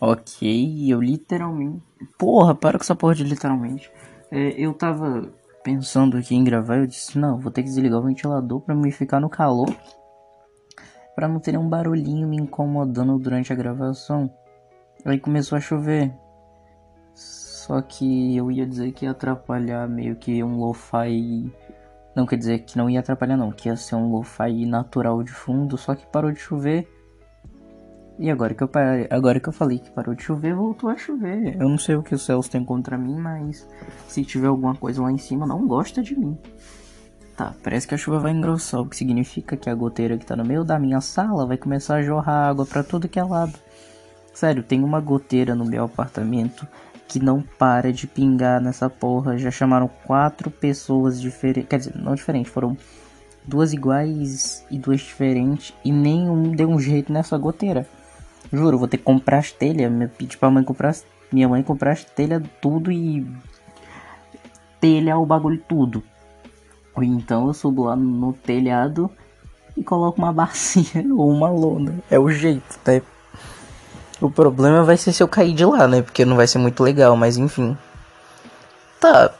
Ok, 0.00 0.92
eu 0.92 1.00
literalmente. 1.00 1.82
Porra, 2.16 2.54
para 2.54 2.78
com 2.78 2.84
essa 2.84 2.94
porra 2.94 3.16
de 3.16 3.24
literalmente. 3.24 3.90
É, 4.30 4.50
eu 4.60 4.72
tava 4.72 5.28
pensando 5.64 6.16
aqui 6.16 6.34
em 6.36 6.44
gravar, 6.44 6.78
eu 6.78 6.86
disse, 6.86 7.18
não, 7.18 7.38
vou 7.38 7.50
ter 7.50 7.62
que 7.62 7.68
desligar 7.68 7.98
o 7.98 8.04
ventilador 8.04 8.60
pra 8.60 8.74
me 8.74 8.92
ficar 8.92 9.20
no 9.20 9.28
calor. 9.28 9.68
Pra 11.16 11.26
não 11.26 11.40
ter 11.40 11.58
um 11.58 11.68
barulhinho 11.68 12.28
me 12.28 12.36
incomodando 12.36 13.18
durante 13.18 13.52
a 13.52 13.56
gravação. 13.56 14.32
Aí 15.04 15.18
começou 15.18 15.58
a 15.58 15.60
chover. 15.60 16.14
Só 17.12 17.82
que 17.82 18.36
eu 18.36 18.52
ia 18.52 18.64
dizer 18.64 18.92
que 18.92 19.04
ia 19.04 19.10
atrapalhar 19.10 19.88
meio 19.88 20.14
que 20.14 20.42
um 20.44 20.58
lo-fi. 20.58 21.52
Não 22.14 22.24
quer 22.24 22.36
dizer 22.36 22.60
que 22.60 22.78
não 22.78 22.88
ia 22.88 23.00
atrapalhar, 23.00 23.36
não, 23.36 23.50
que 23.50 23.68
ia 23.68 23.76
ser 23.76 23.96
um 23.96 24.12
lo-fi 24.12 24.64
natural 24.64 25.22
de 25.24 25.32
fundo. 25.32 25.76
Só 25.76 25.94
que 25.94 26.06
parou 26.06 26.30
de 26.30 26.38
chover. 26.38 26.88
E 28.18 28.30
agora 28.30 28.52
que 28.52 28.62
eu 28.62 28.68
parei, 28.68 29.06
agora 29.10 29.38
que 29.38 29.48
eu 29.48 29.52
falei 29.52 29.78
que 29.78 29.90
parou 29.90 30.14
de 30.14 30.24
chover, 30.24 30.52
voltou 30.52 30.90
a 30.90 30.96
chover. 30.96 31.54
Eu 31.54 31.68
não 31.68 31.78
sei 31.78 31.94
o 31.94 32.02
que 32.02 32.14
os 32.14 32.22
céus 32.24 32.48
têm 32.48 32.64
contra 32.64 32.98
mim, 32.98 33.16
mas 33.16 33.68
se 34.08 34.24
tiver 34.24 34.48
alguma 34.48 34.74
coisa 34.74 35.00
lá 35.00 35.12
em 35.12 35.18
cima, 35.18 35.46
não 35.46 35.66
gosta 35.68 36.02
de 36.02 36.18
mim. 36.18 36.36
Tá, 37.36 37.54
parece 37.62 37.86
que 37.86 37.94
a 37.94 37.98
chuva 37.98 38.18
vai 38.18 38.32
engrossar, 38.32 38.80
o 38.80 38.86
que 38.86 38.96
significa 38.96 39.56
que 39.56 39.70
a 39.70 39.74
goteira 39.74 40.18
que 40.18 40.26
tá 40.26 40.34
no 40.34 40.44
meio 40.44 40.64
da 40.64 40.76
minha 40.76 41.00
sala 41.00 41.46
vai 41.46 41.56
começar 41.56 41.94
a 41.94 42.02
jorrar 42.02 42.48
água 42.48 42.66
para 42.66 42.82
tudo 42.82 43.08
que 43.08 43.20
é 43.20 43.22
lado. 43.22 43.54
Sério, 44.34 44.64
tem 44.64 44.82
uma 44.82 45.00
goteira 45.00 45.54
no 45.54 45.64
meu 45.64 45.84
apartamento 45.84 46.66
que 47.06 47.20
não 47.20 47.40
para 47.40 47.92
de 47.92 48.08
pingar 48.08 48.60
nessa 48.60 48.90
porra. 48.90 49.38
Já 49.38 49.52
chamaram 49.52 49.88
quatro 50.04 50.50
pessoas 50.50 51.20
diferentes, 51.20 51.68
quer 51.68 51.78
dizer, 51.78 51.96
não 51.96 52.16
diferentes, 52.16 52.50
foram 52.50 52.76
duas 53.46 53.72
iguais 53.72 54.66
e 54.68 54.76
duas 54.76 55.00
diferentes 55.00 55.72
e 55.84 55.92
nenhum 55.92 56.50
deu 56.50 56.68
um 56.68 56.80
jeito 56.80 57.12
nessa 57.12 57.38
goteira. 57.38 57.86
Juro, 58.52 58.78
vou 58.78 58.88
ter 58.88 58.98
que 58.98 59.04
comprar 59.04 59.38
as 59.38 59.52
telhas. 59.52 59.92
Pedir 60.16 60.36
pra 60.38 60.50
mãe 60.50 60.64
comprar. 60.64 60.94
Minha 61.30 61.48
mãe 61.48 61.62
comprar 61.62 61.92
as 61.92 62.04
telhas 62.04 62.42
tudo 62.60 62.90
e. 62.90 63.26
Telhar 64.80 65.20
o 65.20 65.26
bagulho 65.26 65.62
tudo. 65.68 66.02
Ou 66.94 67.02
então 67.02 67.46
eu 67.46 67.54
subo 67.54 67.84
lá 67.84 67.96
no 67.96 68.32
telhado 68.32 69.10
e 69.76 69.84
coloco 69.84 70.20
uma 70.20 70.32
bacia 70.34 71.04
ou 71.14 71.30
uma 71.30 71.48
lona. 71.48 71.94
É 72.10 72.18
o 72.18 72.30
jeito, 72.30 72.78
né? 72.86 73.02
O 74.20 74.30
problema 74.30 74.82
vai 74.82 74.96
ser 74.96 75.12
se 75.12 75.22
eu 75.22 75.28
cair 75.28 75.54
de 75.54 75.64
lá, 75.64 75.86
né? 75.86 76.02
Porque 76.02 76.24
não 76.24 76.36
vai 76.36 76.46
ser 76.46 76.58
muito 76.58 76.82
legal, 76.82 77.16
mas 77.16 77.36
enfim. 77.36 77.76
Tá. 79.00 79.30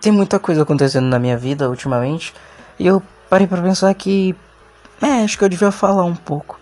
Tem 0.00 0.12
muita 0.12 0.38
coisa 0.38 0.62
acontecendo 0.62 1.06
na 1.06 1.18
minha 1.18 1.36
vida 1.36 1.68
ultimamente. 1.68 2.32
E 2.78 2.86
eu 2.86 3.02
parei 3.28 3.46
pra 3.46 3.60
pensar 3.60 3.92
que. 3.94 4.36
É, 5.00 5.24
acho 5.24 5.36
que 5.36 5.44
eu 5.44 5.48
devia 5.48 5.72
falar 5.72 6.04
um 6.04 6.14
pouco. 6.14 6.61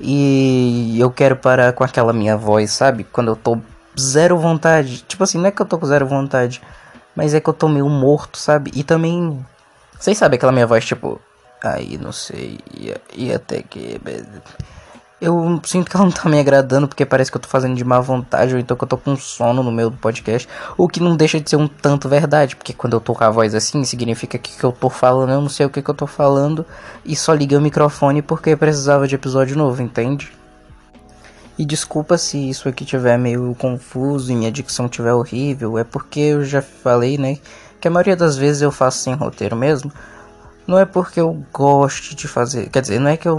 E 0.00 0.98
eu 0.98 1.10
quero 1.10 1.36
parar 1.36 1.72
com 1.72 1.82
aquela 1.82 2.12
minha 2.12 2.36
voz, 2.36 2.70
sabe? 2.70 3.04
Quando 3.04 3.28
eu 3.28 3.36
tô 3.36 3.58
zero 3.98 4.38
vontade. 4.38 5.02
Tipo 5.08 5.24
assim, 5.24 5.38
não 5.38 5.46
é 5.46 5.50
que 5.50 5.60
eu 5.60 5.66
tô 5.66 5.78
com 5.78 5.86
zero 5.86 6.06
vontade, 6.06 6.62
mas 7.16 7.34
é 7.34 7.40
que 7.40 7.48
eu 7.48 7.54
tô 7.54 7.68
meio 7.68 7.88
morto, 7.88 8.38
sabe? 8.38 8.70
E 8.74 8.84
também. 8.84 9.44
Vocês 9.98 10.16
sabem 10.16 10.36
aquela 10.36 10.52
minha 10.52 10.66
voz, 10.66 10.84
tipo. 10.84 11.20
Aí, 11.62 11.98
não 11.98 12.12
sei. 12.12 12.60
E 13.12 13.32
até 13.32 13.62
que 13.62 14.00
eu 15.20 15.60
sinto 15.64 15.90
que 15.90 15.96
ela 15.96 16.04
não 16.04 16.12
tá 16.12 16.28
me 16.28 16.38
agradando 16.38 16.86
porque 16.86 17.04
parece 17.04 17.30
que 17.30 17.36
eu 17.36 17.40
tô 17.40 17.48
fazendo 17.48 17.74
de 17.74 17.84
má 17.84 17.98
vontade 17.98 18.54
ou 18.54 18.60
então 18.60 18.76
que 18.76 18.84
eu 18.84 18.88
tô 18.88 18.96
com 18.96 19.16
sono 19.16 19.62
no 19.62 19.72
meio 19.72 19.90
do 19.90 19.96
podcast. 19.96 20.48
O 20.76 20.88
que 20.88 21.00
não 21.00 21.16
deixa 21.16 21.40
de 21.40 21.50
ser 21.50 21.56
um 21.56 21.66
tanto 21.66 22.08
verdade, 22.08 22.54
porque 22.54 22.72
quando 22.72 22.94
eu 22.94 23.00
tô 23.00 23.14
com 23.14 23.24
a 23.24 23.30
voz 23.30 23.54
assim, 23.54 23.82
significa 23.84 24.38
que, 24.38 24.56
que 24.56 24.64
eu 24.64 24.70
tô 24.70 24.88
falando, 24.88 25.32
eu 25.32 25.40
não 25.40 25.48
sei 25.48 25.66
o 25.66 25.70
que, 25.70 25.82
que 25.82 25.90
eu 25.90 25.94
tô 25.94 26.06
falando 26.06 26.64
e 27.04 27.16
só 27.16 27.34
liguei 27.34 27.58
o 27.58 27.60
microfone 27.60 28.22
porque 28.22 28.54
precisava 28.54 29.08
de 29.08 29.16
episódio 29.16 29.56
novo, 29.56 29.82
entende? 29.82 30.32
E 31.58 31.64
desculpa 31.64 32.16
se 32.16 32.48
isso 32.48 32.68
aqui 32.68 32.84
tiver 32.84 33.18
meio 33.18 33.52
confuso 33.58 34.30
e 34.30 34.36
minha 34.36 34.52
dicção 34.52 34.88
tiver 34.88 35.12
horrível, 35.12 35.76
é 35.76 35.82
porque 35.82 36.20
eu 36.20 36.44
já 36.44 36.62
falei, 36.62 37.18
né, 37.18 37.38
que 37.80 37.88
a 37.88 37.90
maioria 37.90 38.14
das 38.14 38.36
vezes 38.36 38.62
eu 38.62 38.70
faço 38.70 38.98
sem 38.98 39.14
roteiro 39.14 39.56
mesmo. 39.56 39.92
Não 40.68 40.78
é 40.78 40.84
porque 40.84 41.18
eu 41.18 41.42
goste 41.50 42.14
de 42.14 42.28
fazer. 42.28 42.68
Quer 42.68 42.82
dizer, 42.82 43.00
não 43.00 43.08
é 43.08 43.16
que 43.16 43.26
eu 43.26 43.38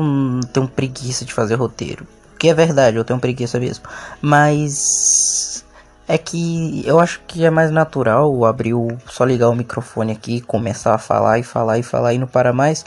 tenho 0.52 0.68
preguiça 0.68 1.24
de 1.24 1.32
fazer 1.32 1.54
roteiro. 1.54 2.08
Que 2.40 2.50
é 2.50 2.56
verdade, 2.56 2.98
eu 2.98 3.04
tenho 3.06 3.20
preguiça 3.20 3.60
mesmo. 3.60 3.86
Mas. 4.20 5.64
É 6.08 6.18
que 6.18 6.82
eu 6.88 7.00
acho 7.00 7.22
que 7.28 7.46
é 7.46 7.52
mais 7.52 7.70
natural 7.70 8.44
abrir 8.46 8.74
o. 8.74 8.88
Só 9.06 9.26
ligar 9.26 9.50
o 9.50 9.56
microfone 9.56 10.12
aqui, 10.12 10.42
começar 10.42 10.96
a 10.96 10.98
falar 10.98 11.38
e 11.38 11.44
falar 11.44 11.78
e 11.78 11.84
falar 11.84 12.16
e 12.16 12.18
não 12.18 12.26
para 12.26 12.52
mais. 12.52 12.84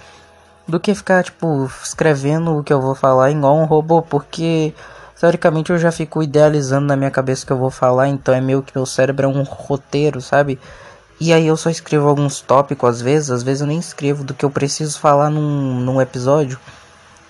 Do 0.66 0.80
que 0.80 0.92
ficar, 0.92 1.22
tipo, 1.22 1.70
escrevendo 1.80 2.58
o 2.58 2.64
que 2.64 2.72
eu 2.72 2.80
vou 2.80 2.96
falar 2.96 3.30
igual 3.30 3.56
um 3.56 3.64
robô. 3.64 4.02
Porque. 4.02 4.74
Teoricamente 5.20 5.70
eu 5.70 5.78
já 5.78 5.92
fico 5.92 6.20
idealizando 6.20 6.88
na 6.88 6.96
minha 6.96 7.12
cabeça 7.12 7.46
que 7.46 7.52
eu 7.52 7.56
vou 7.56 7.70
falar, 7.70 8.08
então 8.08 8.34
é 8.34 8.40
meio 8.40 8.60
que 8.60 8.72
meu 8.74 8.84
cérebro 8.84 9.26
é 9.26 9.28
um 9.28 9.44
roteiro, 9.44 10.20
sabe? 10.20 10.58
E 11.24 11.32
aí 11.32 11.46
eu 11.46 11.56
só 11.56 11.70
escrevo 11.70 12.08
alguns 12.08 12.40
tópicos 12.40 12.96
às 12.96 13.00
vezes, 13.00 13.30
às 13.30 13.44
vezes 13.44 13.60
eu 13.60 13.66
nem 13.68 13.78
escrevo 13.78 14.24
do 14.24 14.34
que 14.34 14.44
eu 14.44 14.50
preciso 14.50 14.98
falar 14.98 15.30
num, 15.30 15.78
num 15.78 16.02
episódio. 16.02 16.58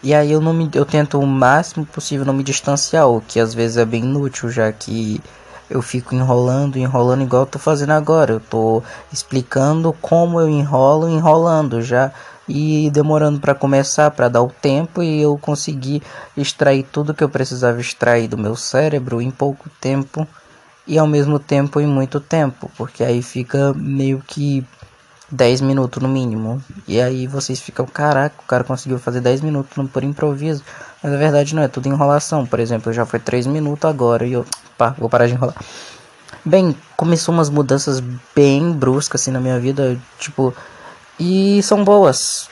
E 0.02 0.14
aí 0.14 0.32
eu 0.32 0.40
não 0.40 0.54
me 0.54 0.70
eu 0.72 0.86
tento 0.86 1.20
o 1.20 1.26
máximo 1.26 1.84
possível 1.84 2.24
não 2.24 2.32
me 2.32 2.42
distanciar, 2.42 3.06
o 3.06 3.20
que 3.20 3.38
às 3.38 3.52
vezes 3.52 3.76
é 3.76 3.84
bem 3.84 4.02
inútil, 4.02 4.48
já 4.48 4.72
que 4.72 5.20
eu 5.68 5.82
fico 5.82 6.14
enrolando, 6.14 6.78
enrolando 6.78 7.22
igual 7.22 7.42
eu 7.42 7.46
tô 7.46 7.58
fazendo 7.58 7.90
agora. 7.90 8.32
Eu 8.32 8.40
tô 8.40 8.82
explicando 9.12 9.92
como 10.00 10.40
eu 10.40 10.48
enrolo, 10.48 11.06
enrolando 11.06 11.82
já 11.82 12.10
e 12.48 12.90
demorando 12.90 13.40
para 13.40 13.54
começar, 13.54 14.10
para 14.12 14.30
dar 14.30 14.40
o 14.40 14.48
tempo 14.48 15.02
e 15.02 15.20
eu 15.20 15.36
conseguir 15.36 16.02
extrair 16.34 16.82
tudo 16.84 17.12
que 17.12 17.22
eu 17.22 17.28
precisava 17.28 17.78
extrair 17.78 18.26
do 18.26 18.38
meu 18.38 18.56
cérebro 18.56 19.20
em 19.20 19.30
pouco 19.30 19.68
tempo 19.78 20.26
e 20.86 20.98
ao 20.98 21.06
mesmo 21.06 21.38
tempo 21.38 21.80
em 21.80 21.86
muito 21.86 22.20
tempo, 22.20 22.70
porque 22.76 23.04
aí 23.04 23.22
fica 23.22 23.72
meio 23.74 24.22
que 24.26 24.64
10 25.32 25.62
minutos 25.62 26.02
no 26.02 26.08
mínimo. 26.08 26.62
E 26.86 27.00
aí 27.00 27.26
vocês 27.26 27.60
ficam, 27.60 27.86
caraca, 27.86 28.36
o 28.42 28.46
cara 28.46 28.62
conseguiu 28.62 28.98
fazer 28.98 29.20
10 29.20 29.40
minutos 29.40 29.72
por 29.90 30.04
improviso. 30.04 30.62
Mas 31.02 31.12
a 31.12 31.16
verdade 31.16 31.54
não 31.54 31.62
é, 31.62 31.68
tudo 31.68 31.88
enrolação. 31.88 32.46
Por 32.46 32.60
exemplo, 32.60 32.92
já 32.92 33.06
foi 33.06 33.18
3 33.18 33.46
minutos 33.46 33.88
agora 33.88 34.26
e 34.26 34.34
eu, 34.34 34.44
pá, 34.76 34.94
vou 34.98 35.08
parar 35.08 35.26
de 35.26 35.32
enrolar. 35.32 35.56
Bem, 36.44 36.76
começou 36.96 37.32
umas 37.34 37.48
mudanças 37.48 38.00
bem 38.34 38.72
bruscas 38.72 39.22
assim 39.22 39.30
na 39.30 39.40
minha 39.40 39.58
vida, 39.58 39.98
tipo, 40.18 40.54
e 41.18 41.62
são 41.62 41.84
boas. 41.84 42.48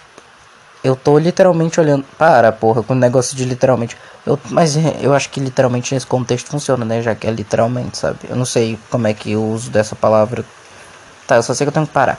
Eu 0.83 0.97
tô 0.97 1.19
literalmente 1.19 1.79
olhando. 1.79 2.05
Para, 2.17 2.51
porra, 2.53 2.83
com 2.83 2.95
o 2.95 2.97
negócio 2.97 3.37
de 3.37 3.45
literalmente. 3.45 3.97
Eu, 4.27 4.39
mas 4.51 4.77
eu 5.01 5.13
acho 5.15 5.29
que 5.29 5.41
literalmente 5.41 5.95
nesse 5.95 6.07
contexto 6.07 6.51
funciona, 6.51 6.85
né? 6.85 7.03
Já 7.03 7.15
que 7.15 7.27
é 7.27 7.31
literalmente, 7.31 7.99
sabe? 7.99 8.19
Eu 8.29 8.37
não 8.37 8.47
sei 8.47 8.79
como 8.91 9.07
é 9.07 9.15
que 9.15 9.33
eu 9.33 9.45
uso 9.45 9.71
dessa 9.71 9.95
palavra. 9.95 10.45
Tá, 11.27 11.37
eu 11.37 11.43
só 11.43 11.55
sei 11.55 11.65
que 11.65 11.69
eu 11.69 11.73
tenho 11.73 11.87
que 11.87 11.93
parar. 11.93 12.19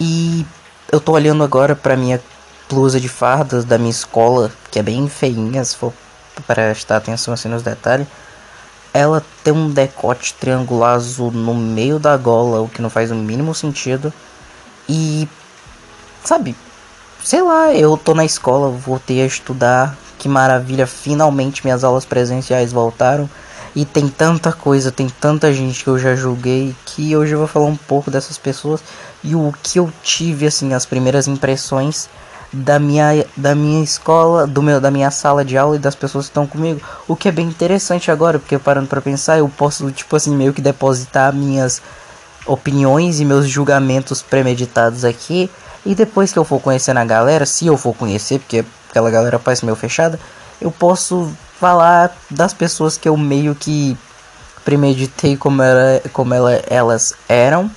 E 0.00 0.44
eu 0.90 1.00
tô 1.00 1.12
olhando 1.12 1.44
agora 1.44 1.76
pra 1.76 1.96
minha 1.96 2.20
blusa 2.68 2.98
de 2.98 3.08
fardas 3.08 3.64
da 3.64 3.78
minha 3.78 3.90
escola, 3.90 4.50
que 4.70 4.78
é 4.78 4.82
bem 4.82 5.08
feinha, 5.08 5.64
se 5.64 5.76
for 5.76 5.92
prestar 6.46 6.96
atenção 6.96 7.34
assim 7.34 7.48
nos 7.48 7.62
detalhes. 7.62 8.06
Ela 8.92 9.24
tem 9.44 9.52
um 9.52 9.70
decote 9.70 10.34
triangular 10.34 10.94
azul 10.94 11.30
no 11.30 11.54
meio 11.54 11.98
da 11.98 12.16
gola, 12.16 12.60
o 12.60 12.68
que 12.68 12.82
não 12.82 12.90
faz 12.90 13.10
o 13.10 13.14
mínimo 13.14 13.54
sentido. 13.54 14.12
E. 14.88 15.28
Sabe? 16.24 16.56
Sei 17.22 17.42
lá, 17.42 17.72
eu 17.74 17.98
tô 17.98 18.14
na 18.14 18.24
escola, 18.24 18.70
voltei 18.70 19.20
a 19.20 19.26
estudar, 19.26 19.94
que 20.18 20.26
maravilha, 20.26 20.86
finalmente 20.86 21.62
minhas 21.62 21.84
aulas 21.84 22.06
presenciais 22.06 22.72
voltaram. 22.72 23.28
E 23.76 23.84
tem 23.84 24.08
tanta 24.08 24.52
coisa, 24.52 24.90
tem 24.90 25.08
tanta 25.08 25.52
gente 25.52 25.84
que 25.84 25.90
eu 25.90 25.98
já 25.98 26.16
julguei 26.16 26.74
que 26.84 27.14
hoje 27.16 27.32
eu 27.32 27.38
vou 27.38 27.46
falar 27.46 27.66
um 27.66 27.76
pouco 27.76 28.10
dessas 28.10 28.36
pessoas 28.36 28.80
e 29.22 29.36
o 29.36 29.54
que 29.62 29.78
eu 29.78 29.92
tive 30.02 30.46
assim, 30.46 30.74
as 30.74 30.84
primeiras 30.84 31.28
impressões 31.28 32.08
da 32.52 32.80
minha 32.80 33.24
da 33.36 33.54
minha 33.54 33.84
escola, 33.84 34.44
do 34.44 34.60
meu 34.60 34.80
da 34.80 34.90
minha 34.90 35.10
sala 35.12 35.44
de 35.44 35.56
aula 35.56 35.76
e 35.76 35.78
das 35.78 35.94
pessoas 35.94 36.24
que 36.24 36.30
estão 36.30 36.48
comigo. 36.48 36.80
O 37.06 37.14
que 37.14 37.28
é 37.28 37.32
bem 37.32 37.46
interessante 37.46 38.10
agora, 38.10 38.40
porque 38.40 38.58
parando 38.58 38.88
para 38.88 39.00
pensar, 39.00 39.38
eu 39.38 39.48
posso 39.48 39.88
tipo 39.92 40.16
assim 40.16 40.34
meio 40.34 40.52
que 40.52 40.60
depositar 40.60 41.32
minhas 41.32 41.80
opiniões 42.46 43.20
e 43.20 43.24
meus 43.24 43.46
julgamentos 43.46 44.20
premeditados 44.20 45.04
aqui 45.04 45.48
e 45.84 45.94
depois 45.94 46.32
que 46.32 46.38
eu 46.38 46.44
for 46.44 46.60
conhecendo 46.60 46.98
a 46.98 47.04
galera, 47.04 47.46
se 47.46 47.66
eu 47.66 47.76
for 47.76 47.94
conhecer, 47.94 48.38
porque 48.38 48.64
aquela 48.90 49.10
galera 49.10 49.38
parece 49.38 49.64
meio 49.64 49.76
fechada, 49.76 50.18
eu 50.60 50.70
posso 50.70 51.30
falar 51.58 52.14
das 52.30 52.52
pessoas 52.52 52.96
que 52.96 53.08
eu 53.08 53.16
meio 53.16 53.54
que 53.54 53.96
premeditei 54.64 55.36
como, 55.36 55.62
era, 55.62 56.02
como 56.12 56.34
ela, 56.34 56.52
elas 56.68 57.14
eram. 57.28 57.70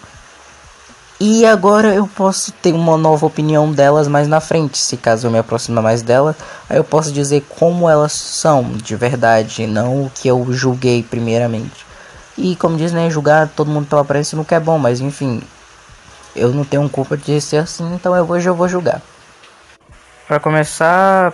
E 1.19 1.45
agora 1.45 1.93
eu 1.93 2.05
posso 2.05 2.51
ter 2.51 2.73
uma 2.73 2.97
nova 2.97 3.25
opinião 3.25 3.71
delas 3.71 4.09
mais 4.09 4.27
na 4.27 4.41
frente, 4.41 4.77
se 4.77 4.97
caso 4.97 5.27
eu 5.27 5.31
me 5.31 5.37
aproximar 5.37 5.81
mais 5.81 6.01
delas, 6.01 6.35
aí 6.69 6.75
eu 6.75 6.83
posso 6.83 7.13
dizer 7.13 7.45
como 7.57 7.89
elas 7.89 8.11
são 8.11 8.63
de 8.73 8.95
verdade, 8.95 9.65
não 9.65 10.03
o 10.03 10.11
que 10.13 10.27
eu 10.27 10.45
julguei 10.51 11.01
primeiramente. 11.01 11.85
E 12.37 12.55
como 12.57 12.75
diz, 12.75 12.91
né, 12.91 13.09
julgar 13.09 13.47
todo 13.47 13.71
mundo 13.71 13.87
pela 13.87 14.01
aparência 14.01 14.35
nunca 14.35 14.55
é 14.55 14.59
bom, 14.59 14.77
mas 14.77 14.99
enfim, 14.99 15.41
eu 16.35 16.51
não 16.53 16.63
tenho 16.63 16.87
culpa 16.89 17.15
de 17.17 17.39
ser 17.41 17.57
assim, 17.57 17.93
então 17.95 18.15
eu 18.15 18.29
hoje 18.29 18.47
eu 18.49 18.55
vou 18.55 18.67
julgar. 18.67 19.01
Para 20.27 20.39
começar, 20.39 21.33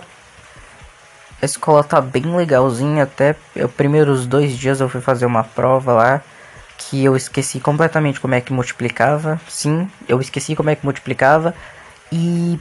A 1.42 1.46
escola 1.46 1.82
tá 1.82 2.00
bem 2.02 2.36
legalzinha, 2.36 3.04
até 3.04 3.34
os 3.56 3.70
primeiros 3.72 4.26
dois 4.26 4.56
dias 4.58 4.80
eu 4.80 4.88
fui 4.88 5.00
fazer 5.00 5.24
uma 5.24 5.42
prova 5.42 5.92
lá 5.92 6.22
que 6.76 7.04
eu 7.04 7.16
esqueci 7.16 7.60
completamente 7.60 8.20
como 8.20 8.34
é 8.34 8.40
que 8.40 8.52
multiplicava. 8.52 9.40
Sim, 9.48 9.88
eu 10.08 10.20
esqueci 10.20 10.54
como 10.56 10.70
é 10.70 10.74
que 10.76 10.84
multiplicava. 10.84 11.54
E 12.12 12.58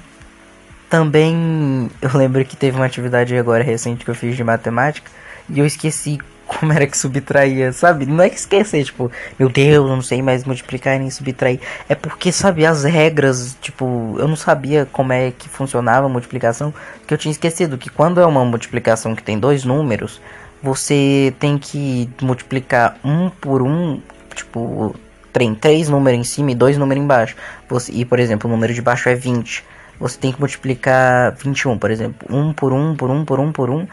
também 0.90 1.90
eu 2.02 2.12
lembro 2.14 2.44
que 2.46 2.56
teve 2.56 2.78
uma 2.78 2.86
atividade 2.86 3.36
agora 3.38 3.64
recente 3.64 4.06
que 4.06 4.12
eu 4.12 4.16
fiz 4.16 4.36
de 4.38 4.44
matemática 4.44 5.10
e 5.50 5.60
eu 5.60 5.66
esqueci 5.66 6.20
como 6.50 6.74
era 6.74 6.88
que 6.88 6.98
subtraía, 6.98 7.72
sabe? 7.72 8.06
Não 8.08 8.24
é 8.24 8.30
que 8.30 8.38
esquecer, 8.38 8.84
tipo, 8.84 9.12
meu 9.38 9.50
Deus, 9.50 9.88
eu 9.88 9.96
não 9.96 10.02
sei 10.02 10.22
mais 10.22 10.44
multiplicar 10.44 10.98
nem 10.98 11.10
subtrair. 11.10 11.60
É 11.88 11.94
porque, 11.94 12.32
sabe, 12.32 12.66
as 12.66 12.84
regras, 12.84 13.56
tipo, 13.62 14.16
eu 14.18 14.28
não 14.28 14.36
sabia 14.36 14.88
como 14.92 15.14
é 15.14 15.32
que 15.32 15.48
funcionava 15.48 16.08
a 16.08 16.10
multiplicação, 16.10 16.74
que 17.06 17.14
eu 17.14 17.18
tinha 17.18 17.32
esquecido 17.32 17.78
que 17.78 17.90
quando 17.90 18.20
é 18.20 18.26
uma 18.26 18.44
multiplicação 18.44 19.16
que 19.16 19.22
tem 19.22 19.38
dois 19.40 19.64
números, 19.64 20.20
você 20.62 21.34
tem 21.40 21.58
que 21.58 22.10
multiplicar 22.22 22.98
um 23.04 23.30
por 23.30 23.62
um, 23.62 24.02
tipo, 24.34 24.96
tem 25.32 25.54
três 25.54 25.88
números 25.88 26.20
em 26.20 26.24
cima 26.24 26.52
e 26.52 26.56
dois 26.56 26.78
números 26.78 27.04
embaixo. 27.04 27.36
Você, 27.70 27.92
e, 27.94 28.04
por 28.04 28.20
exemplo, 28.20 28.50
o 28.50 28.52
número 28.52 28.74
de 28.74 28.82
baixo 28.82 29.08
é 29.08 29.16
20. 29.16 29.64
Você 30.00 30.18
tem 30.18 30.32
que 30.32 30.40
multiplicar 30.40 31.36
21, 31.36 31.78
por 31.78 31.92
exemplo. 31.92 32.28
1 32.30 32.54
por 32.54 32.74
1 32.74 32.96
por 32.96 33.10
1 33.12 33.26
por 33.26 33.40
1 33.40 33.52
por 33.52 33.70
1 33.70 33.88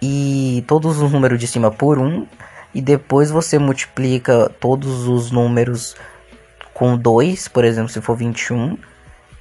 e 0.00 0.64
todos 0.66 1.00
os 1.00 1.12
números 1.12 1.38
de 1.38 1.46
cima 1.46 1.70
por 1.70 1.98
1 1.98 2.26
e 2.74 2.82
depois 2.82 3.30
você 3.30 3.58
multiplica 3.58 4.50
todos 4.60 5.08
os 5.08 5.30
números 5.30 5.96
com 6.74 6.96
2, 6.96 7.48
por 7.48 7.64
exemplo, 7.64 7.88
se 7.88 8.02
for 8.02 8.14
21, 8.14 8.76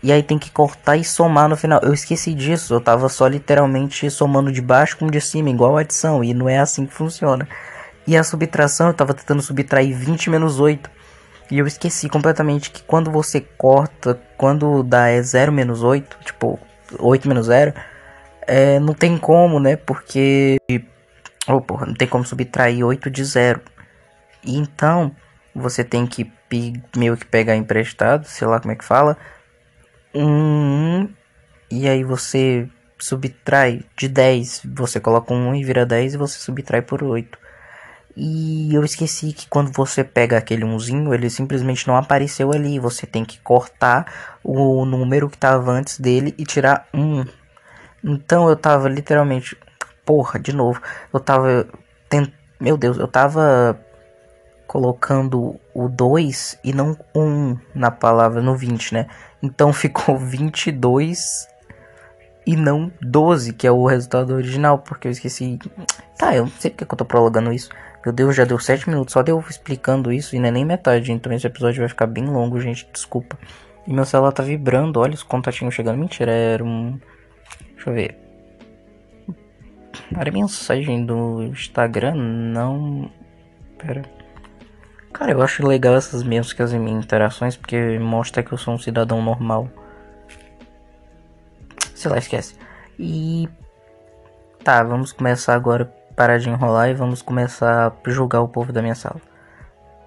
e 0.02 0.12
aí 0.12 0.24
tem 0.24 0.40
que 0.40 0.50
cortar 0.50 0.96
e 0.96 1.04
somar 1.04 1.50
no 1.50 1.58
final. 1.58 1.82
Eu 1.84 1.94
esqueci 1.94 2.34
disso, 2.34 2.74
eu 2.74 2.80
tava 2.80 3.10
só 3.10 3.28
literalmente 3.28 4.10
somando 4.10 4.52
de 4.52 4.62
baixo 4.62 4.96
com 4.98 5.08
de 5.08 5.20
cima, 5.20 5.50
igual 5.50 5.78
a 5.78 5.82
adição, 5.82 6.24
e 6.24 6.34
não 6.34 6.48
é 6.48 6.60
assim 6.60 6.86
que 6.86 6.94
funciona. 6.94 7.46
E 8.08 8.16
a 8.16 8.24
subtração, 8.24 8.88
eu 8.88 8.94
tava 8.94 9.14
tentando 9.14 9.42
subtrair 9.42 9.94
20 9.94 10.30
menos 10.30 10.60
8. 10.60 10.90
E 11.52 11.58
eu 11.58 11.68
esqueci 11.68 12.08
completamente 12.08 12.72
que 12.72 12.84
quando 12.84 13.12
você 13.12 13.42
corta, 13.42 14.18
quando 14.38 14.82
dá 14.84 15.08
é 15.10 15.22
0 15.22 15.52
menos 15.52 15.84
8, 15.84 16.18
tipo 16.24 16.60
8 17.00 17.28
menos 17.28 17.48
0, 17.48 17.74
é, 18.48 18.80
não 18.80 18.94
tem 18.94 19.18
como, 19.18 19.60
né? 19.60 19.76
Porque. 19.76 20.58
Oh, 21.48 21.62
porra, 21.62 21.86
não 21.86 21.94
tem 21.94 22.08
como 22.08 22.26
subtrair 22.26 22.86
8 22.86 23.10
de 23.10 23.24
0. 23.24 23.62
Então, 24.44 25.16
você 25.54 25.84
tem 25.84 26.06
que 26.06 26.32
meio 26.96 27.18
que 27.18 27.26
pegar 27.26 27.56
emprestado, 27.56 28.26
sei 28.26 28.48
lá 28.48 28.60
como 28.60 28.72
é 28.72 28.76
que 28.76 28.86
fala. 28.86 29.18
Um. 30.14 31.10
E 31.70 31.88
aí 31.90 32.04
você 32.04 32.70
subtrai 32.98 33.84
de 33.98 34.08
10. 34.08 34.62
Você 34.76 35.00
coloca 35.00 35.34
um 35.34 35.50
1 35.50 35.56
e 35.56 35.64
vira 35.64 35.86
10 35.86 36.14
e 36.14 36.18
você 36.18 36.40
subtrai 36.40 36.82
por 36.82 37.04
8. 37.04 37.38
E 38.18 38.74
eu 38.74 38.84
esqueci 38.86 39.34
que 39.34 39.48
quando 39.50 39.72
você 39.74 40.04
pega 40.04 40.38
aquele 40.38 40.64
umzinho, 40.64 41.14
ele 41.14 41.30
simplesmente 41.30 41.86
não 41.88 41.98
apareceu 41.98 42.52
ali. 42.54 42.80
Você 42.80 43.06
tem 43.06 43.26
que 43.26 43.40
cortar 43.40 44.40
o 44.44 44.86
número 44.86 45.30
que 45.30 45.36
estava 45.36 45.72
antes 45.72 46.00
dele 46.00 46.34
e 46.38 46.46
tirar 46.46 46.88
um. 46.94 47.26
Então 48.06 48.48
eu 48.48 48.56
tava 48.56 48.88
literalmente. 48.88 49.58
Porra, 50.06 50.40
de 50.40 50.54
novo. 50.54 50.80
Eu 51.12 51.20
tava. 51.20 51.68
Meu 52.60 52.78
Deus, 52.78 52.98
eu 52.98 53.08
tava 53.08 53.80
colocando 54.68 55.60
o 55.74 55.90
2 55.90 56.60
e 56.64 56.74
não 56.74 56.98
1 57.14 57.22
um 57.22 57.60
na 57.74 57.90
palavra 57.92 58.42
no 58.42 58.56
20, 58.56 58.94
né? 58.94 59.08
Então 59.42 59.72
ficou 59.74 60.18
22 60.18 61.48
e 62.46 62.56
não 62.56 62.92
12, 63.02 63.54
que 63.54 63.66
é 63.66 63.72
o 63.72 63.86
resultado 63.86 64.34
original, 64.34 64.80
porque 64.80 65.08
eu 65.08 65.12
esqueci. 65.12 65.58
Tá, 66.18 66.36
eu 66.36 66.44
não 66.44 66.52
sei 66.60 66.70
porque 66.70 66.84
eu 66.84 66.98
tô 66.98 67.06
prolongando 67.06 67.52
isso. 67.52 67.70
Meu 68.06 68.14
Deus, 68.14 68.36
já 68.36 68.46
deu 68.46 68.60
7 68.60 68.88
minutos 68.88 69.14
só 69.14 69.24
de 69.24 69.32
eu 69.32 69.44
explicando 69.50 70.12
isso 70.12 70.36
e 70.36 70.40
não 70.40 70.48
é 70.50 70.52
nem 70.52 70.64
metade, 70.64 71.12
então 71.12 71.34
esse 71.34 71.48
episódio 71.48 71.80
vai 71.80 71.90
ficar 71.90 72.06
bem 72.06 72.26
longo, 72.26 72.60
gente, 72.60 72.88
desculpa. 72.94 73.36
E 73.88 73.94
meu 73.94 74.06
celular 74.06 74.32
tá 74.32 74.44
vibrando, 74.44 75.00
olha 75.00 75.16
os 75.16 75.24
contatinhos 75.24 75.74
chegando. 75.74 75.98
Mentira, 75.98 76.32
era 76.32 76.64
um 76.64 77.00
Deixa 77.76 77.90
eu 77.90 77.94
ver. 77.94 78.18
Para 80.14 80.32
mensagem 80.32 81.06
do 81.06 81.44
Instagram, 81.44 82.16
não. 82.16 83.10
Pera. 83.78 84.04
Cara, 85.14 85.32
eu 85.32 85.42
acho 85.42 85.66
legal 85.66 85.96
essas 85.96 86.24
músicas 86.24 86.74
e 86.74 86.78
minhas 86.78 87.06
interações 87.06 87.56
porque 87.56 87.98
mostra 88.00 88.44
que 88.44 88.52
eu 88.52 88.58
sou 88.58 88.74
um 88.74 88.78
cidadão 88.78 89.22
normal. 89.22 89.70
Sei 91.94 92.12
lá, 92.12 92.18
esquece. 92.18 92.56
E. 93.00 93.48
Tá, 94.64 94.84
vamos 94.84 95.12
começar 95.12 95.54
agora. 95.54 95.86
Parar 96.16 96.38
de 96.38 96.50
enrolar 96.50 96.90
e 96.90 96.94
vamos 96.94 97.22
começar 97.22 97.88
a 97.88 98.10
julgar 98.10 98.42
o 98.42 98.48
povo 98.48 98.72
da 98.72 98.82
minha 98.82 98.96
sala. 98.96 99.22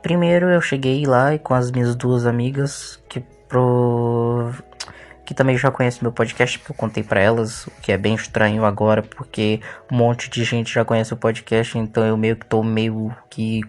Primeiro 0.02 0.48
eu 0.48 0.60
cheguei 0.60 1.04
lá 1.04 1.34
e 1.34 1.38
com 1.38 1.54
as 1.54 1.70
minhas 1.70 1.94
duas 1.94 2.24
amigas 2.24 3.02
que 3.08 3.20
pro 3.48 4.50
que 5.28 5.34
também 5.34 5.58
já 5.58 5.70
conhece 5.70 6.02
meu 6.02 6.10
podcast, 6.10 6.58
porque 6.58 6.72
eu 6.72 6.76
contei 6.76 7.02
para 7.02 7.20
elas, 7.20 7.66
o 7.66 7.70
que 7.82 7.92
é 7.92 7.98
bem 7.98 8.14
estranho 8.14 8.64
agora, 8.64 9.02
porque 9.02 9.60
um 9.92 9.96
monte 9.98 10.30
de 10.30 10.42
gente 10.42 10.72
já 10.72 10.86
conhece 10.86 11.12
o 11.12 11.18
podcast, 11.18 11.76
então 11.76 12.02
eu 12.02 12.16
meio 12.16 12.34
que 12.34 12.46
tô 12.46 12.62
meio 12.62 13.14
que 13.28 13.60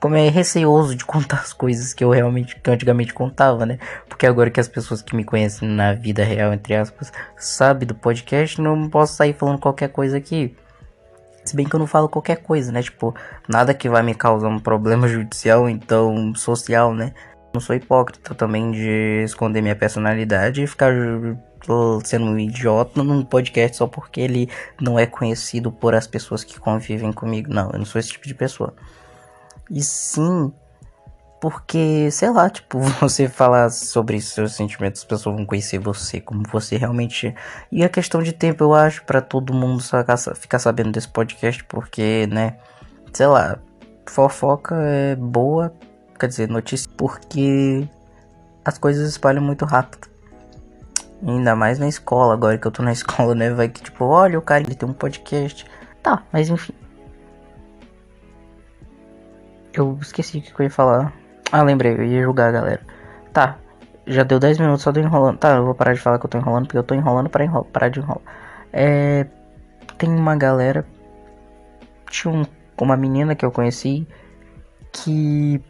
como 0.00 0.14
é 0.14 0.30
receoso 0.30 0.96
de 0.96 1.04
contar 1.04 1.40
as 1.40 1.52
coisas 1.52 1.92
que 1.92 2.02
eu 2.02 2.08
realmente 2.08 2.56
que 2.56 2.70
eu 2.70 2.72
antigamente 2.72 3.12
contava, 3.12 3.66
né? 3.66 3.78
Porque 4.08 4.26
agora 4.26 4.48
que 4.48 4.58
as 4.58 4.66
pessoas 4.66 5.02
que 5.02 5.14
me 5.14 5.24
conhecem 5.24 5.68
na 5.68 5.92
vida 5.92 6.24
real, 6.24 6.54
entre 6.54 6.74
aspas, 6.74 7.12
sabem 7.36 7.86
do 7.86 7.94
podcast, 7.94 8.58
não 8.58 8.88
posso 8.88 9.12
sair 9.12 9.34
falando 9.34 9.58
qualquer 9.58 9.90
coisa 9.90 10.16
aqui. 10.16 10.56
Se 11.44 11.54
bem 11.54 11.68
que 11.68 11.76
eu 11.76 11.80
não 11.80 11.86
falo 11.86 12.08
qualquer 12.08 12.36
coisa, 12.36 12.72
né? 12.72 12.82
Tipo, 12.82 13.14
nada 13.46 13.74
que 13.74 13.90
vai 13.90 14.02
me 14.02 14.14
causar 14.14 14.48
um 14.48 14.58
problema 14.58 15.06
judicial, 15.06 15.68
então 15.68 16.34
social, 16.34 16.94
né? 16.94 17.12
Não 17.56 17.60
sou 17.60 17.74
hipócrita 17.74 18.34
também 18.34 18.70
de 18.70 19.22
esconder 19.24 19.62
minha 19.62 19.74
personalidade 19.74 20.62
e 20.62 20.66
ficar 20.66 20.92
sendo 22.04 22.26
um 22.26 22.38
idiota 22.38 23.02
num 23.02 23.24
podcast 23.24 23.78
só 23.78 23.86
porque 23.86 24.20
ele 24.20 24.50
não 24.80 24.98
é 24.98 25.06
conhecido 25.06 25.72
por 25.72 25.94
as 25.94 26.06
pessoas 26.06 26.44
que 26.44 26.60
convivem 26.60 27.12
comigo. 27.12 27.52
Não, 27.52 27.70
eu 27.70 27.78
não 27.78 27.86
sou 27.86 27.98
esse 27.98 28.10
tipo 28.10 28.26
de 28.26 28.34
pessoa. 28.34 28.74
E 29.70 29.82
sim, 29.82 30.52
porque, 31.40 32.10
sei 32.10 32.30
lá, 32.30 32.48
tipo, 32.50 32.78
você 32.78 33.26
falar 33.26 33.70
sobre 33.70 34.20
seus 34.20 34.54
sentimentos, 34.54 35.00
as 35.00 35.06
pessoas 35.06 35.34
vão 35.34 35.46
conhecer 35.46 35.78
você 35.78 36.20
como 36.20 36.42
você 36.52 36.76
realmente. 36.76 37.28
É. 37.28 37.34
E 37.72 37.84
a 37.84 37.88
questão 37.88 38.22
de 38.22 38.32
tempo, 38.32 38.62
eu 38.62 38.74
acho, 38.74 39.02
para 39.04 39.22
todo 39.22 39.54
mundo 39.54 39.82
ficar 40.34 40.58
sabendo 40.58 40.92
desse 40.92 41.08
podcast, 41.08 41.64
porque, 41.64 42.28
né, 42.30 42.58
sei 43.14 43.26
lá, 43.26 43.58
fofoca 44.06 44.76
é 44.76 45.16
boa 45.16 45.72
quer 46.18 46.28
dizer, 46.28 46.48
notícia, 46.48 46.90
porque 46.96 47.88
as 48.64 48.78
coisas 48.78 49.08
espalham 49.08 49.42
muito 49.42 49.64
rápido. 49.64 50.08
Ainda 51.26 51.56
mais 51.56 51.78
na 51.78 51.88
escola, 51.88 52.34
agora 52.34 52.58
que 52.58 52.66
eu 52.66 52.70
tô 52.70 52.82
na 52.82 52.92
escola, 52.92 53.34
né? 53.34 53.50
Vai 53.50 53.68
que 53.68 53.82
tipo, 53.82 54.04
olha, 54.04 54.38
o 54.38 54.42
cara 54.42 54.62
ele 54.62 54.74
tem 54.74 54.88
um 54.88 54.92
podcast. 54.92 55.66
Tá, 56.02 56.22
mas 56.32 56.48
enfim. 56.50 56.72
Eu 59.72 59.98
esqueci 60.00 60.38
o 60.38 60.42
que 60.42 60.60
eu 60.60 60.64
ia 60.64 60.70
falar. 60.70 61.12
Ah, 61.52 61.62
lembrei, 61.62 61.92
eu 61.92 62.04
ia 62.04 62.22
julgar 62.22 62.48
a 62.48 62.52
galera. 62.52 62.80
Tá, 63.32 63.58
já 64.06 64.22
deu 64.22 64.38
10 64.38 64.58
minutos 64.58 64.82
só 64.82 64.92
tô 64.92 65.00
enrolando. 65.00 65.38
Tá, 65.38 65.56
eu 65.56 65.64
vou 65.64 65.74
parar 65.74 65.92
de 65.94 66.00
falar 66.00 66.18
que 66.18 66.26
eu 66.26 66.30
tô 66.30 66.38
enrolando, 66.38 66.66
porque 66.66 66.78
eu 66.78 66.82
tô 66.82 66.94
enrolando 66.94 67.28
pra 67.28 67.44
enrolar, 67.44 67.70
parar 67.70 67.88
de 67.88 68.00
enrolar. 68.00 68.22
É. 68.72 69.26
Tem 69.98 70.10
uma 70.10 70.36
galera. 70.36 70.86
Tinha 72.10 72.32
um, 72.32 72.44
uma 72.80 72.96
menina 72.96 73.34
que 73.34 73.44
eu 73.44 73.50
conheci 73.50 74.06
que 74.92 75.60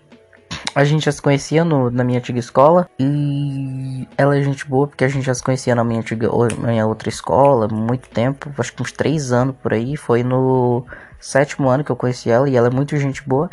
a 0.74 0.84
gente 0.84 1.04
já 1.04 1.12
se 1.12 1.22
conhecia 1.22 1.64
no, 1.64 1.90
na 1.90 2.04
minha 2.04 2.18
antiga 2.18 2.38
escola 2.38 2.88
e 2.98 4.08
ela 4.16 4.36
é 4.36 4.42
gente 4.42 4.66
boa 4.66 4.86
porque 4.86 5.04
a 5.04 5.08
gente 5.08 5.24
já 5.24 5.34
se 5.34 5.42
conhecia 5.42 5.74
na 5.74 5.84
minha 5.84 6.00
antiga 6.00 6.28
minha 6.58 6.86
outra 6.86 7.08
escola 7.08 7.68
muito 7.68 8.08
tempo, 8.08 8.50
acho 8.58 8.72
que 8.72 8.82
uns 8.82 8.92
três 8.92 9.32
anos 9.32 9.54
por 9.62 9.72
aí. 9.72 9.96
Foi 9.96 10.22
no 10.22 10.84
sétimo 11.18 11.68
ano 11.68 11.84
que 11.84 11.90
eu 11.90 11.96
conheci 11.96 12.30
ela 12.30 12.48
e 12.48 12.56
ela 12.56 12.68
é 12.68 12.70
muito 12.70 12.96
gente 12.96 13.26
boa. 13.26 13.50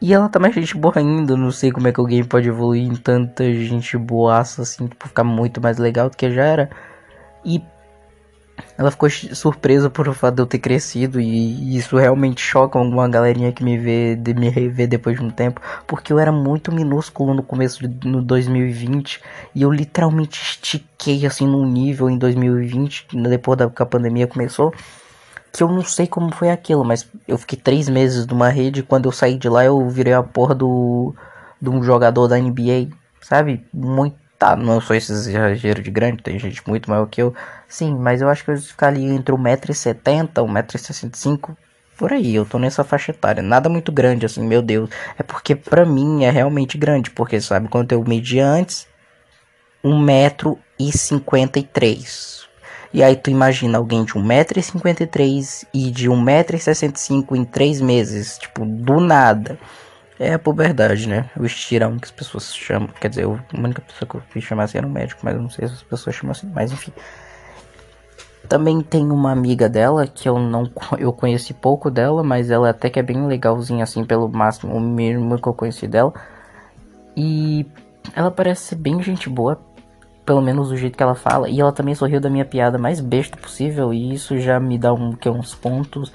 E 0.00 0.12
ela 0.12 0.28
tá 0.28 0.40
é 0.44 0.52
gente 0.52 0.76
boa 0.76 0.94
ainda, 0.96 1.36
não 1.36 1.52
sei 1.52 1.70
como 1.70 1.86
é 1.86 1.92
que 1.92 2.00
alguém 2.00 2.24
pode 2.24 2.48
evoluir 2.48 2.82
em 2.82 2.96
tanta 2.96 3.44
gente 3.54 3.96
boaça 3.96 4.62
assim, 4.62 4.88
tipo, 4.88 5.06
ficar 5.06 5.22
muito 5.22 5.60
mais 5.60 5.78
legal 5.78 6.10
do 6.10 6.16
que 6.16 6.28
já 6.32 6.44
era. 6.44 6.70
E 7.44 7.62
ela 8.76 8.90
ficou 8.90 9.08
surpresa 9.10 9.90
por 9.90 10.08
o 10.08 10.14
fato 10.14 10.36
de 10.36 10.42
eu 10.42 10.46
ter 10.46 10.58
crescido 10.58 11.20
e 11.20 11.76
isso 11.76 11.96
realmente 11.96 12.40
choca 12.40 12.78
alguma 12.78 13.08
galerinha 13.08 13.52
que 13.52 13.62
me 13.62 13.78
vê, 13.78 14.16
de 14.16 14.34
me 14.34 14.48
rever 14.48 14.88
depois 14.88 15.18
de 15.18 15.24
um 15.24 15.30
tempo, 15.30 15.60
porque 15.86 16.12
eu 16.12 16.18
era 16.18 16.32
muito 16.32 16.72
minúsculo 16.72 17.34
no 17.34 17.42
começo 17.42 17.86
de 17.86 18.08
no 18.08 18.22
2020 18.22 19.20
e 19.54 19.62
eu 19.62 19.70
literalmente 19.70 20.40
estiquei 20.42 21.24
assim 21.26 21.46
num 21.46 21.66
nível 21.66 22.08
em 22.08 22.18
2020, 22.18 23.08
depois 23.28 23.58
da 23.58 23.68
que 23.68 23.82
a 23.82 23.86
pandemia 23.86 24.26
começou, 24.26 24.72
que 25.52 25.62
eu 25.62 25.68
não 25.68 25.84
sei 25.84 26.06
como 26.06 26.34
foi 26.34 26.50
aquilo, 26.50 26.84
mas 26.84 27.06
eu 27.28 27.36
fiquei 27.36 27.58
três 27.58 27.88
meses 27.88 28.26
numa 28.26 28.48
rede 28.48 28.80
e 28.80 28.82
quando 28.82 29.04
eu 29.06 29.12
saí 29.12 29.36
de 29.36 29.48
lá 29.48 29.64
eu 29.64 29.88
virei 29.88 30.14
a 30.14 30.22
porra 30.22 30.54
do 30.54 31.14
de 31.60 31.68
um 31.70 31.82
jogador 31.82 32.26
da 32.26 32.36
NBA, 32.36 32.88
sabe? 33.20 33.64
Muito 33.72 34.16
Tá, 34.42 34.56
não 34.56 34.80
sou 34.80 34.96
esse 34.96 35.12
exagero 35.12 35.80
de 35.80 35.90
grande, 35.92 36.20
tem 36.20 36.36
gente 36.36 36.68
muito 36.68 36.90
maior 36.90 37.06
que 37.06 37.22
eu. 37.22 37.32
Sim, 37.68 37.94
mas 37.94 38.20
eu 38.20 38.28
acho 38.28 38.44
que 38.44 38.50
eu 38.50 38.60
ficar 38.60 38.88
ali 38.88 39.04
entre 39.04 39.32
1,70m, 39.32 40.32
1,65m, 40.32 41.56
por 41.96 42.12
aí. 42.12 42.34
Eu 42.34 42.44
tô 42.44 42.58
nessa 42.58 42.82
faixa 42.82 43.12
etária. 43.12 43.40
Nada 43.40 43.68
muito 43.68 43.92
grande, 43.92 44.26
assim, 44.26 44.44
meu 44.44 44.60
Deus. 44.60 44.90
É 45.16 45.22
porque 45.22 45.54
pra 45.54 45.86
mim 45.86 46.24
é 46.24 46.30
realmente 46.30 46.76
grande, 46.76 47.08
porque 47.08 47.40
sabe 47.40 47.68
quanto 47.68 47.92
eu 47.92 48.02
medi 48.02 48.40
antes? 48.40 48.88
1,53m. 49.84 52.48
E 52.92 53.00
aí 53.00 53.14
tu 53.14 53.30
imagina 53.30 53.78
alguém 53.78 54.04
de 54.04 54.14
1,53m 54.14 55.68
e 55.72 55.88
de 55.88 56.10
1,65m 56.10 57.36
em 57.36 57.44
3 57.44 57.80
meses, 57.80 58.38
tipo, 58.38 58.66
do 58.66 58.98
nada. 58.98 59.56
É 60.22 60.34
a 60.34 60.38
puberdade, 60.38 61.08
né? 61.08 61.28
O 61.36 61.44
estirão 61.44 61.98
que 61.98 62.04
as 62.04 62.12
pessoas 62.12 62.54
chamam. 62.54 62.86
Quer 63.00 63.08
dizer, 63.08 63.24
a 63.24 63.58
única 63.58 63.82
pessoa 63.82 64.08
que 64.08 64.14
eu 64.14 64.20
fiz 64.30 64.44
chamar 64.44 64.64
assim 64.64 64.78
era 64.78 64.86
um 64.86 64.90
médico, 64.90 65.20
mas 65.24 65.34
eu 65.34 65.42
não 65.42 65.50
sei 65.50 65.66
se 65.66 65.74
as 65.74 65.82
pessoas 65.82 66.14
chamam 66.14 66.30
assim. 66.30 66.48
Mas 66.54 66.70
enfim. 66.70 66.92
Também 68.48 68.80
tem 68.82 69.10
uma 69.10 69.32
amiga 69.32 69.68
dela 69.68 70.06
que 70.06 70.28
eu 70.28 70.38
não 70.38 70.70
eu 70.96 71.12
conheci 71.12 71.52
pouco 71.52 71.90
dela, 71.90 72.22
mas 72.22 72.52
ela 72.52 72.70
até 72.70 72.88
que 72.88 73.00
é 73.00 73.02
bem 73.02 73.26
legalzinha 73.26 73.82
assim, 73.82 74.04
pelo 74.04 74.28
máximo, 74.28 74.76
o 74.76 74.80
mínimo 74.80 75.40
que 75.40 75.48
eu 75.48 75.54
conheci 75.54 75.88
dela. 75.88 76.14
E 77.16 77.66
ela 78.14 78.30
parece 78.30 78.62
ser 78.62 78.76
bem 78.76 79.02
gente 79.02 79.28
boa, 79.28 79.60
pelo 80.24 80.40
menos 80.40 80.68
do 80.68 80.76
jeito 80.76 80.96
que 80.96 81.02
ela 81.02 81.16
fala. 81.16 81.48
E 81.48 81.60
ela 81.60 81.72
também 81.72 81.96
sorriu 81.96 82.20
da 82.20 82.30
minha 82.30 82.44
piada 82.44 82.78
mais 82.78 83.00
besta 83.00 83.36
possível. 83.36 83.92
E 83.92 84.14
isso 84.14 84.38
já 84.38 84.60
me 84.60 84.78
dá 84.78 84.92
um, 84.92 85.14
que, 85.14 85.28
uns 85.28 85.52
pontos. 85.52 86.12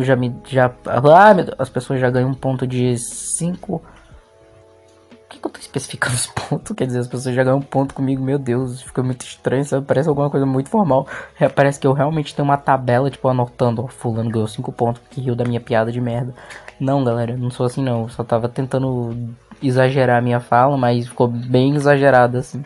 Já 0.00 0.16
me. 0.16 0.34
Já, 0.46 0.72
ah, 0.86 1.32
Deus, 1.32 1.50
as 1.58 1.68
pessoas 1.68 2.00
já 2.00 2.10
ganham 2.10 2.30
um 2.30 2.34
ponto 2.34 2.66
de 2.66 2.98
5. 2.98 3.78
Por 3.78 5.28
que, 5.28 5.38
que 5.38 5.46
eu 5.46 5.50
tô 5.50 5.58
especificando 5.58 6.14
os 6.16 6.26
pontos? 6.26 6.74
Quer 6.76 6.86
dizer, 6.86 7.00
as 7.00 7.08
pessoas 7.08 7.34
já 7.34 7.44
ganham 7.44 7.58
um 7.58 7.62
ponto 7.62 7.94
comigo, 7.94 8.22
meu 8.22 8.38
Deus, 8.38 8.82
fica 8.82 9.02
muito 9.02 9.24
estranho, 9.24 9.64
sabe? 9.64 9.86
Parece 9.86 10.08
alguma 10.08 10.30
coisa 10.30 10.46
muito 10.46 10.68
formal. 10.68 11.06
É, 11.38 11.48
parece 11.48 11.78
que 11.78 11.86
eu 11.86 11.92
realmente 11.92 12.34
tenho 12.34 12.46
uma 12.46 12.56
tabela, 12.56 13.10
tipo, 13.10 13.28
anotando, 13.28 13.84
ó, 13.84 13.86
fulano 13.88 14.30
ganhou 14.30 14.48
5 14.48 14.72
pontos 14.72 15.00
porque 15.02 15.20
riu 15.20 15.34
da 15.34 15.44
minha 15.44 15.60
piada 15.60 15.92
de 15.92 16.00
merda. 16.00 16.34
Não, 16.78 17.02
galera, 17.04 17.36
não 17.36 17.50
sou 17.50 17.66
assim 17.66 17.82
não. 17.82 18.02
Eu 18.02 18.08
só 18.08 18.24
tava 18.24 18.48
tentando 18.48 19.34
exagerar 19.62 20.18
a 20.18 20.22
minha 20.22 20.40
fala, 20.40 20.76
mas 20.76 21.08
ficou 21.08 21.28
bem 21.28 21.74
exagerado 21.74 22.38
assim. 22.38 22.64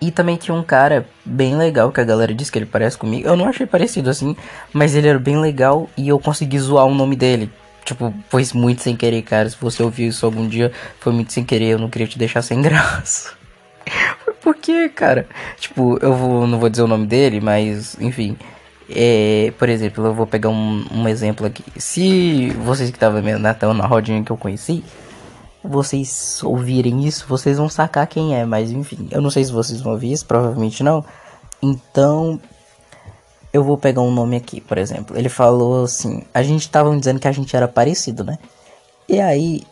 E 0.00 0.10
também 0.10 0.36
tinha 0.36 0.54
um 0.54 0.62
cara 0.62 1.06
bem 1.24 1.56
legal 1.56 1.90
que 1.90 2.00
a 2.00 2.04
galera 2.04 2.32
disse 2.32 2.52
que 2.52 2.58
ele 2.58 2.66
parece 2.66 2.96
comigo. 2.96 3.26
Eu 3.26 3.36
não 3.36 3.48
achei 3.48 3.66
parecido 3.66 4.08
assim, 4.08 4.36
mas 4.72 4.94
ele 4.94 5.08
era 5.08 5.18
bem 5.18 5.38
legal 5.38 5.88
e 5.96 6.08
eu 6.08 6.18
consegui 6.18 6.58
zoar 6.58 6.86
o 6.86 6.94
nome 6.94 7.16
dele. 7.16 7.50
Tipo, 7.84 8.14
foi 8.28 8.44
muito 8.54 8.82
sem 8.82 8.94
querer, 8.94 9.22
cara. 9.22 9.48
Se 9.48 9.56
você 9.60 9.82
ouviu 9.82 10.08
isso 10.08 10.24
algum 10.24 10.46
dia, 10.46 10.70
foi 11.00 11.12
muito 11.12 11.32
sem 11.32 11.42
querer. 11.42 11.70
Eu 11.70 11.78
não 11.78 11.88
queria 11.88 12.06
te 12.06 12.18
deixar 12.18 12.42
sem 12.42 12.60
graça. 12.62 13.32
Por 14.40 14.54
quê, 14.54 14.88
cara? 14.88 15.26
Tipo, 15.58 15.98
eu 16.00 16.14
vou, 16.14 16.46
não 16.46 16.58
vou 16.58 16.68
dizer 16.68 16.82
o 16.82 16.86
nome 16.86 17.06
dele, 17.06 17.40
mas 17.40 17.96
enfim. 18.00 18.36
É, 18.90 19.52
por 19.58 19.68
exemplo, 19.68 20.06
eu 20.06 20.14
vou 20.14 20.26
pegar 20.26 20.48
um, 20.48 20.84
um 20.90 21.08
exemplo 21.08 21.46
aqui. 21.46 21.64
Se 21.76 22.50
vocês 22.62 22.90
que 22.90 22.96
estavam 22.96 23.20
na, 23.20 23.74
na 23.74 23.86
rodinha 23.86 24.22
que 24.22 24.30
eu 24.30 24.36
conheci, 24.36 24.84
vocês 25.68 26.42
ouvirem 26.42 27.06
isso, 27.06 27.26
vocês 27.28 27.58
vão 27.58 27.68
sacar 27.68 28.06
quem 28.06 28.34
é, 28.34 28.44
mas 28.44 28.70
enfim, 28.70 29.08
eu 29.10 29.20
não 29.20 29.30
sei 29.30 29.44
se 29.44 29.52
vocês 29.52 29.80
vão 29.80 29.92
ouvir 29.92 30.12
isso, 30.12 30.26
provavelmente 30.26 30.82
não. 30.82 31.04
Então, 31.62 32.40
eu 33.52 33.62
vou 33.62 33.76
pegar 33.76 34.00
um 34.00 34.10
nome 34.10 34.36
aqui, 34.36 34.60
por 34.60 34.78
exemplo. 34.78 35.16
Ele 35.16 35.28
falou 35.28 35.84
assim: 35.84 36.22
a 36.32 36.42
gente 36.42 36.68
tava 36.68 36.96
dizendo 36.96 37.20
que 37.20 37.28
a 37.28 37.32
gente 37.32 37.54
era 37.54 37.68
parecido, 37.68 38.24
né? 38.24 38.38
E 39.08 39.20
aí, 39.20 39.62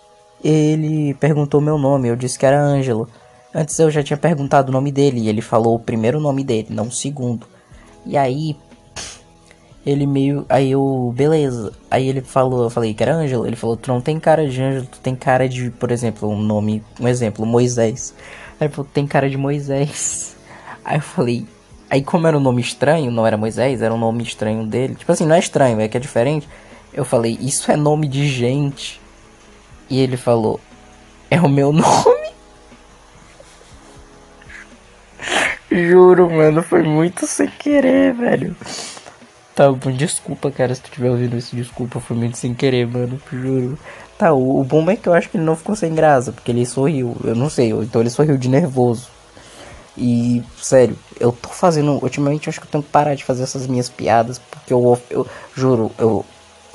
ele 0.42 1.14
perguntou 1.14 1.60
meu 1.60 1.78
nome, 1.78 2.08
eu 2.08 2.16
disse 2.16 2.38
que 2.38 2.46
era 2.46 2.60
Ângelo. 2.60 3.08
Antes 3.54 3.78
eu 3.78 3.90
já 3.90 4.02
tinha 4.02 4.16
perguntado 4.16 4.68
o 4.68 4.72
nome 4.72 4.92
dele 4.92 5.20
e 5.20 5.28
ele 5.28 5.40
falou 5.40 5.76
o 5.76 5.80
primeiro 5.80 6.20
nome 6.20 6.44
dele, 6.44 6.68
não 6.70 6.88
o 6.88 6.92
segundo. 6.92 7.46
E 8.04 8.16
aí, 8.16 8.56
ele 9.86 10.04
meio. 10.04 10.44
Aí 10.48 10.72
eu. 10.72 11.12
Beleza. 11.16 11.72
Aí 11.88 12.08
ele 12.08 12.20
falou, 12.20 12.64
eu 12.64 12.70
falei 12.70 12.92
que 12.92 13.02
era 13.02 13.14
Ângelo. 13.14 13.46
Ele 13.46 13.54
falou, 13.54 13.76
tu 13.76 13.88
não 13.88 14.00
tem 14.00 14.18
cara 14.18 14.46
de 14.48 14.60
Ângelo, 14.60 14.86
tu 14.86 14.98
tem 14.98 15.14
cara 15.14 15.48
de, 15.48 15.70
por 15.70 15.92
exemplo, 15.92 16.28
um 16.28 16.40
nome. 16.42 16.82
Um 17.00 17.06
exemplo, 17.06 17.46
Moisés. 17.46 18.12
Aí 18.58 18.66
ele 18.66 18.74
falou, 18.74 18.90
tem 18.92 19.06
cara 19.06 19.30
de 19.30 19.36
Moisés. 19.36 20.36
Aí 20.84 20.98
eu 20.98 21.02
falei. 21.02 21.46
Aí 21.88 22.02
como 22.02 22.26
era 22.26 22.36
um 22.36 22.40
nome 22.40 22.60
estranho, 22.60 23.12
não 23.12 23.24
era 23.24 23.36
Moisés, 23.36 23.80
era 23.80 23.94
um 23.94 23.98
nome 23.98 24.24
estranho 24.24 24.66
dele. 24.66 24.96
Tipo 24.96 25.12
assim, 25.12 25.24
não 25.24 25.36
é 25.36 25.38
estranho, 25.38 25.80
é 25.80 25.86
que 25.86 25.96
é 25.96 26.00
diferente. 26.00 26.48
Eu 26.92 27.04
falei, 27.04 27.38
isso 27.40 27.70
é 27.70 27.76
nome 27.76 28.08
de 28.08 28.26
gente. 28.28 29.00
E 29.88 30.00
ele 30.00 30.16
falou, 30.16 30.58
é 31.30 31.40
o 31.40 31.48
meu 31.48 31.70
nome. 31.72 32.26
Juro, 35.70 36.28
mano, 36.28 36.60
foi 36.62 36.82
muito 36.82 37.24
sem 37.24 37.46
querer, 37.46 38.14
velho. 38.14 38.56
Tá, 39.56 39.64
desculpa, 39.96 40.50
cara, 40.50 40.74
se 40.74 40.82
tu 40.82 40.90
tiver 40.90 41.10
ouvindo 41.10 41.34
isso, 41.34 41.56
desculpa, 41.56 41.98
foi 41.98 42.14
muito 42.14 42.36
sem 42.36 42.52
querer, 42.54 42.86
mano, 42.86 43.18
juro. 43.32 43.78
Tá, 44.18 44.34
o, 44.34 44.60
o 44.60 44.64
bom 44.64 44.88
é 44.90 44.96
que 44.96 45.08
eu 45.08 45.14
acho 45.14 45.30
que 45.30 45.38
ele 45.38 45.44
não 45.44 45.56
ficou 45.56 45.74
sem 45.74 45.94
graça, 45.94 46.30
porque 46.30 46.50
ele 46.52 46.66
sorriu, 46.66 47.16
eu 47.24 47.34
não 47.34 47.48
sei, 47.48 47.70
então 47.70 48.02
ele 48.02 48.10
sorriu 48.10 48.36
de 48.36 48.50
nervoso. 48.50 49.08
E, 49.96 50.42
sério, 50.60 50.98
eu 51.20 51.32
tô 51.32 51.48
fazendo, 51.50 51.92
ultimamente 52.02 52.48
eu 52.48 52.50
acho 52.50 52.60
que 52.60 52.66
eu 52.66 52.70
tenho 52.70 52.84
que 52.84 52.90
parar 52.90 53.14
de 53.14 53.24
fazer 53.24 53.44
essas 53.44 53.66
minhas 53.66 53.88
piadas, 53.88 54.38
porque 54.38 54.72
eu, 54.74 55.00
eu 55.10 55.26
juro, 55.54 55.90
eu, 55.98 56.24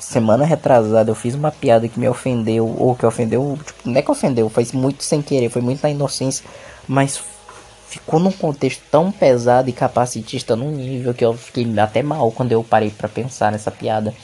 semana 0.00 0.44
retrasada 0.44 1.10
eu 1.10 1.14
fiz 1.14 1.36
uma 1.36 1.52
piada 1.52 1.88
que 1.88 2.00
me 2.00 2.08
ofendeu, 2.08 2.66
ou 2.66 2.96
que 2.96 3.06
ofendeu, 3.06 3.58
tipo, 3.64 3.88
não 3.88 3.96
é 3.98 4.02
que 4.02 4.10
ofendeu, 4.10 4.48
foi 4.50 4.66
muito 4.74 5.04
sem 5.04 5.22
querer, 5.22 5.50
foi 5.50 5.62
muito 5.62 5.82
na 5.82 5.90
inocência, 5.90 6.44
mas 6.88 7.22
ficou 7.92 8.18
num 8.18 8.32
contexto 8.32 8.82
tão 8.90 9.12
pesado 9.12 9.68
e 9.68 9.72
capacitista 9.72 10.56
num 10.56 10.70
nível 10.70 11.12
que 11.12 11.22
eu 11.22 11.34
fiquei 11.34 11.66
até 11.78 12.02
mal 12.02 12.32
quando 12.32 12.50
eu 12.50 12.64
parei 12.64 12.90
para 12.90 13.06
pensar 13.06 13.52
nessa 13.52 13.70
piada. 13.70 14.14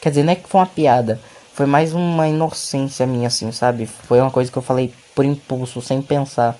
Quer 0.00 0.08
dizer, 0.08 0.22
não 0.22 0.32
é 0.32 0.36
que 0.36 0.48
foi 0.48 0.58
uma 0.58 0.66
piada, 0.66 1.20
foi 1.52 1.66
mais 1.66 1.92
uma 1.92 2.26
inocência 2.26 3.06
minha 3.06 3.28
assim, 3.28 3.52
sabe? 3.52 3.84
Foi 3.84 4.18
uma 4.22 4.30
coisa 4.30 4.50
que 4.50 4.56
eu 4.56 4.62
falei 4.62 4.94
por 5.14 5.26
impulso, 5.26 5.82
sem 5.82 6.00
pensar. 6.00 6.56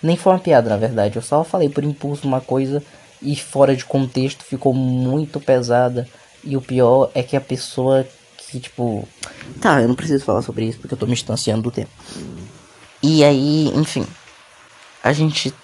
Nem 0.00 0.16
foi 0.16 0.32
uma 0.32 0.38
piada, 0.38 0.70
na 0.70 0.76
verdade, 0.76 1.16
eu 1.16 1.22
só 1.22 1.42
falei 1.42 1.68
por 1.68 1.82
impulso 1.82 2.28
uma 2.28 2.40
coisa 2.40 2.80
e 3.20 3.34
fora 3.34 3.74
de 3.74 3.84
contexto 3.84 4.44
ficou 4.44 4.72
muito 4.72 5.40
pesada. 5.40 6.06
E 6.44 6.56
o 6.56 6.62
pior 6.62 7.10
é 7.12 7.24
que 7.24 7.36
a 7.36 7.40
pessoa 7.40 8.06
que, 8.36 8.60
tipo. 8.60 9.06
Tá, 9.60 9.82
eu 9.82 9.88
não 9.88 9.96
preciso 9.96 10.24
falar 10.24 10.42
sobre 10.42 10.64
isso 10.66 10.78
porque 10.78 10.94
eu 10.94 10.98
tô 10.98 11.06
me 11.06 11.12
distanciando 11.12 11.62
do 11.62 11.72
tempo. 11.72 11.90
E 13.02 13.24
aí, 13.24 13.68
enfim 13.74 14.06
a 15.02 15.12
gente 15.12 15.54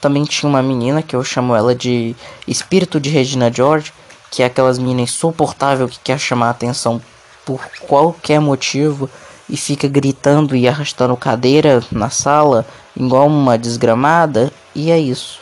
também 0.00 0.24
tinha 0.24 0.48
uma 0.48 0.62
menina 0.62 1.02
que 1.02 1.16
eu 1.16 1.24
chamo 1.24 1.54
ela 1.54 1.74
de 1.74 2.14
espírito 2.46 3.00
de 3.00 3.08
Regina 3.08 3.50
George, 3.52 3.92
que 4.30 4.42
é 4.42 4.46
aquelas 4.46 4.78
meninas 4.78 5.10
insuportável 5.10 5.88
que 5.88 5.98
quer 6.02 6.18
chamar 6.18 6.48
a 6.48 6.50
atenção 6.50 7.00
por 7.44 7.60
qualquer 7.80 8.40
motivo 8.40 9.08
e 9.48 9.56
fica 9.56 9.86
gritando 9.88 10.56
e 10.56 10.66
arrastando 10.66 11.16
cadeira 11.16 11.82
na 11.90 12.10
sala 12.10 12.66
igual 12.96 13.26
uma 13.26 13.58
desgramada, 13.58 14.52
e 14.74 14.90
é 14.90 14.98
isso. 14.98 15.40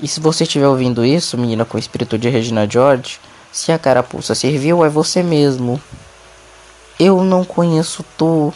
E 0.00 0.08
se 0.08 0.20
você 0.20 0.44
estiver 0.44 0.66
ouvindo 0.66 1.04
isso, 1.04 1.38
menina 1.38 1.64
com 1.64 1.78
espírito 1.78 2.18
de 2.18 2.28
Regina 2.28 2.68
George, 2.68 3.20
se 3.52 3.70
a 3.70 3.78
carapuça 3.78 4.34
serviu, 4.34 4.84
é 4.84 4.88
você 4.88 5.22
mesmo. 5.22 5.80
Eu 6.98 7.22
não 7.22 7.44
conheço 7.44 8.04
tu, 8.16 8.52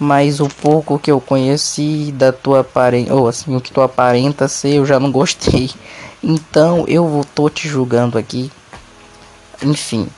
mas 0.00 0.40
o 0.40 0.48
pouco 0.48 0.98
que 0.98 1.10
eu 1.10 1.20
conheci 1.20 2.10
da 2.16 2.32
tua 2.32 2.60
aparência, 2.60 3.14
ou 3.14 3.28
assim, 3.28 3.54
o 3.54 3.60
que 3.60 3.70
tu 3.70 3.82
aparenta 3.82 4.48
ser, 4.48 4.76
eu 4.76 4.86
já 4.86 4.98
não 4.98 5.12
gostei. 5.12 5.70
Então 6.22 6.86
eu 6.88 7.06
vou 7.06 7.22
tô 7.22 7.50
te 7.50 7.68
julgando 7.68 8.16
aqui. 8.16 8.50
Enfim. 9.62 10.08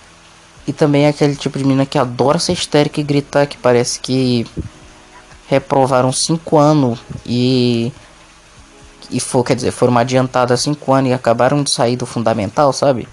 E 0.69 0.73
também 0.73 1.07
é 1.07 1.09
aquele 1.09 1.35
tipo 1.35 1.59
de 1.59 1.65
menina 1.65 1.85
que 1.85 1.99
adora 1.99 2.39
ser 2.39 2.53
histérica 2.53 3.01
e 3.01 3.05
gritar, 3.05 3.47
que 3.47 3.59
parece 3.59 3.99
que 3.99 4.47
reprovaram 5.49 6.12
5 6.12 6.57
anos 6.57 7.01
e 7.27 7.93
e 9.11 9.21
for, 9.21 9.45
quer 9.45 9.57
dizer, 9.57 9.73
foram 9.73 9.99
adiantadas 9.99 10.61
5 10.61 10.93
anos 10.93 11.11
e 11.11 11.12
acabaram 11.12 11.62
de 11.62 11.71
sair 11.71 11.97
do 11.97 12.07
fundamental, 12.07 12.73
sabe? 12.73 13.09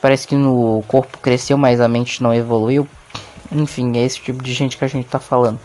Parece 0.00 0.26
que 0.26 0.34
no 0.34 0.82
corpo 0.88 1.18
cresceu, 1.18 1.56
mas 1.56 1.80
a 1.80 1.88
mente 1.88 2.22
não 2.22 2.34
evoluiu. 2.34 2.88
Enfim, 3.52 3.96
é 3.96 4.04
esse 4.04 4.20
tipo 4.20 4.42
de 4.42 4.52
gente 4.52 4.76
que 4.76 4.84
a 4.84 4.88
gente 4.88 5.06
tá 5.06 5.18
falando. 5.18 5.58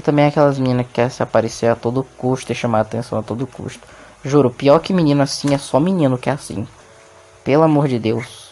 E 0.00 0.02
também 0.02 0.24
aquelas 0.24 0.58
meninas 0.58 0.86
que 0.86 0.94
querem 0.94 1.10
se 1.10 1.22
aparecer 1.22 1.66
a 1.66 1.76
todo 1.76 2.06
custo 2.16 2.50
e 2.50 2.54
chamar 2.54 2.80
atenção 2.80 3.18
a 3.18 3.22
todo 3.22 3.46
custo. 3.46 3.86
Juro, 4.24 4.48
pior 4.50 4.78
que 4.78 4.94
menino 4.94 5.22
assim 5.22 5.52
é 5.52 5.58
só 5.58 5.78
menino 5.78 6.16
que 6.16 6.30
é 6.30 6.32
assim. 6.32 6.66
Pelo 7.44 7.64
amor 7.64 7.86
de 7.86 7.98
Deus. 7.98 8.48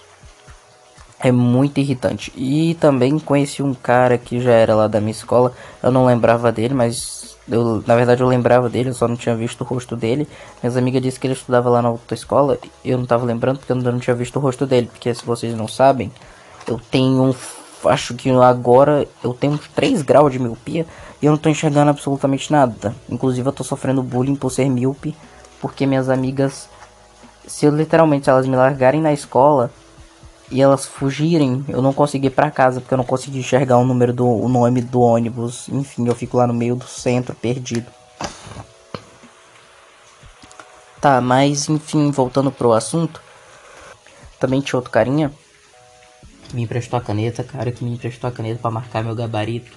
É 1.19 1.33
muito 1.33 1.81
irritante. 1.81 2.31
E 2.37 2.75
também 2.75 3.19
conheci 3.19 3.63
um 3.63 3.73
cara 3.73 4.19
que 4.19 4.39
já 4.43 4.51
era 4.51 4.75
lá 4.75 4.89
da 4.89 5.01
minha 5.01 5.13
escola. 5.13 5.55
Eu 5.83 5.91
não 5.91 6.05
lembrava 6.05 6.53
dele, 6.53 6.75
mas 6.75 7.35
eu, 7.49 7.83
na 7.87 7.97
verdade 7.97 8.21
eu 8.21 8.29
lembrava 8.29 8.69
dele, 8.69 8.91
eu 8.91 8.95
só 8.95 9.09
não 9.09 9.17
tinha 9.17 9.35
visto 9.35 9.63
o 9.63 9.65
rosto 9.65 9.97
dele. 9.97 10.29
Minhas 10.63 10.77
amigas 10.77 11.01
disse 11.01 11.19
que 11.19 11.27
ele 11.27 11.33
estudava 11.33 11.71
lá 11.71 11.81
na 11.81 11.89
outra 11.89 12.15
escola. 12.15 12.59
Eu 12.85 12.99
não 12.99 13.05
estava 13.05 13.25
lembrando 13.25 13.61
porque 13.61 13.73
eu 13.73 13.77
não 13.77 13.99
tinha 13.99 14.15
visto 14.15 14.37
o 14.37 14.41
rosto 14.41 14.67
dele. 14.67 14.91
Porque 14.93 15.15
se 15.15 15.25
vocês 15.25 15.57
não 15.57 15.67
sabem, 15.67 16.13
eu 16.67 16.79
tenho 16.91 17.23
um 17.23 17.33
acho 17.85 18.15
que 18.15 18.31
agora 18.31 19.07
eu 19.23 19.33
tenho 19.33 19.59
3 19.75 20.03
graus 20.03 20.33
de 20.33 20.39
miopia 20.39 20.87
e 21.21 21.27
eu 21.27 21.33
não 21.33 21.39
tô 21.39 21.49
enxergando 21.49 21.91
absolutamente 21.91 22.51
nada. 22.51 22.95
Inclusive 23.09 23.49
eu 23.49 23.53
tô 23.53 23.65
sofrendo 23.65 24.03
bullying 24.03 24.37
por 24.37 24.51
ser 24.51 24.69
míope, 24.69 25.15
porque 25.61 25.87
minhas 25.87 26.09
amigas, 26.09 26.69
se 27.47 27.67
eu 27.67 27.75
literalmente 27.75 28.29
elas 28.29 28.47
me 28.47 28.57
largarem 28.57 29.01
na 29.01 29.13
escola 29.13 29.71
e 30.51 30.63
elas 30.63 30.87
fugirem, 30.87 31.65
eu 31.69 31.83
não 31.83 31.93
consegui 31.93 32.29
ir 32.29 32.31
pra 32.31 32.51
casa 32.51 32.81
porque 32.81 32.95
eu 32.95 32.99
não 32.99 33.05
consegui 33.05 33.39
enxergar 33.39 33.77
o 33.77 33.85
número 33.85 34.13
do 34.13 34.27
o 34.27 34.49
nome 34.49 34.81
do 34.81 35.01
ônibus. 35.01 35.69
Enfim, 35.69 36.07
eu 36.07 36.15
fico 36.15 36.37
lá 36.37 36.47
no 36.47 36.55
meio 36.55 36.75
do 36.75 36.87
centro 36.87 37.35
perdido. 37.35 37.87
Tá, 41.01 41.21
mas 41.21 41.69
enfim, 41.69 42.11
voltando 42.11 42.51
pro 42.51 42.73
assunto. 42.73 43.23
Também 44.41 44.61
tinha 44.61 44.79
outro 44.79 44.91
carinha. 44.91 45.33
Me 46.53 46.63
emprestou 46.63 46.99
a 46.99 47.03
caneta, 47.03 47.45
cara, 47.45 47.71
que 47.71 47.85
me 47.85 47.93
emprestou 47.93 48.29
a 48.29 48.33
caneta 48.33 48.61
para 48.61 48.71
marcar 48.71 49.05
meu 49.05 49.15
gabarito. 49.15 49.71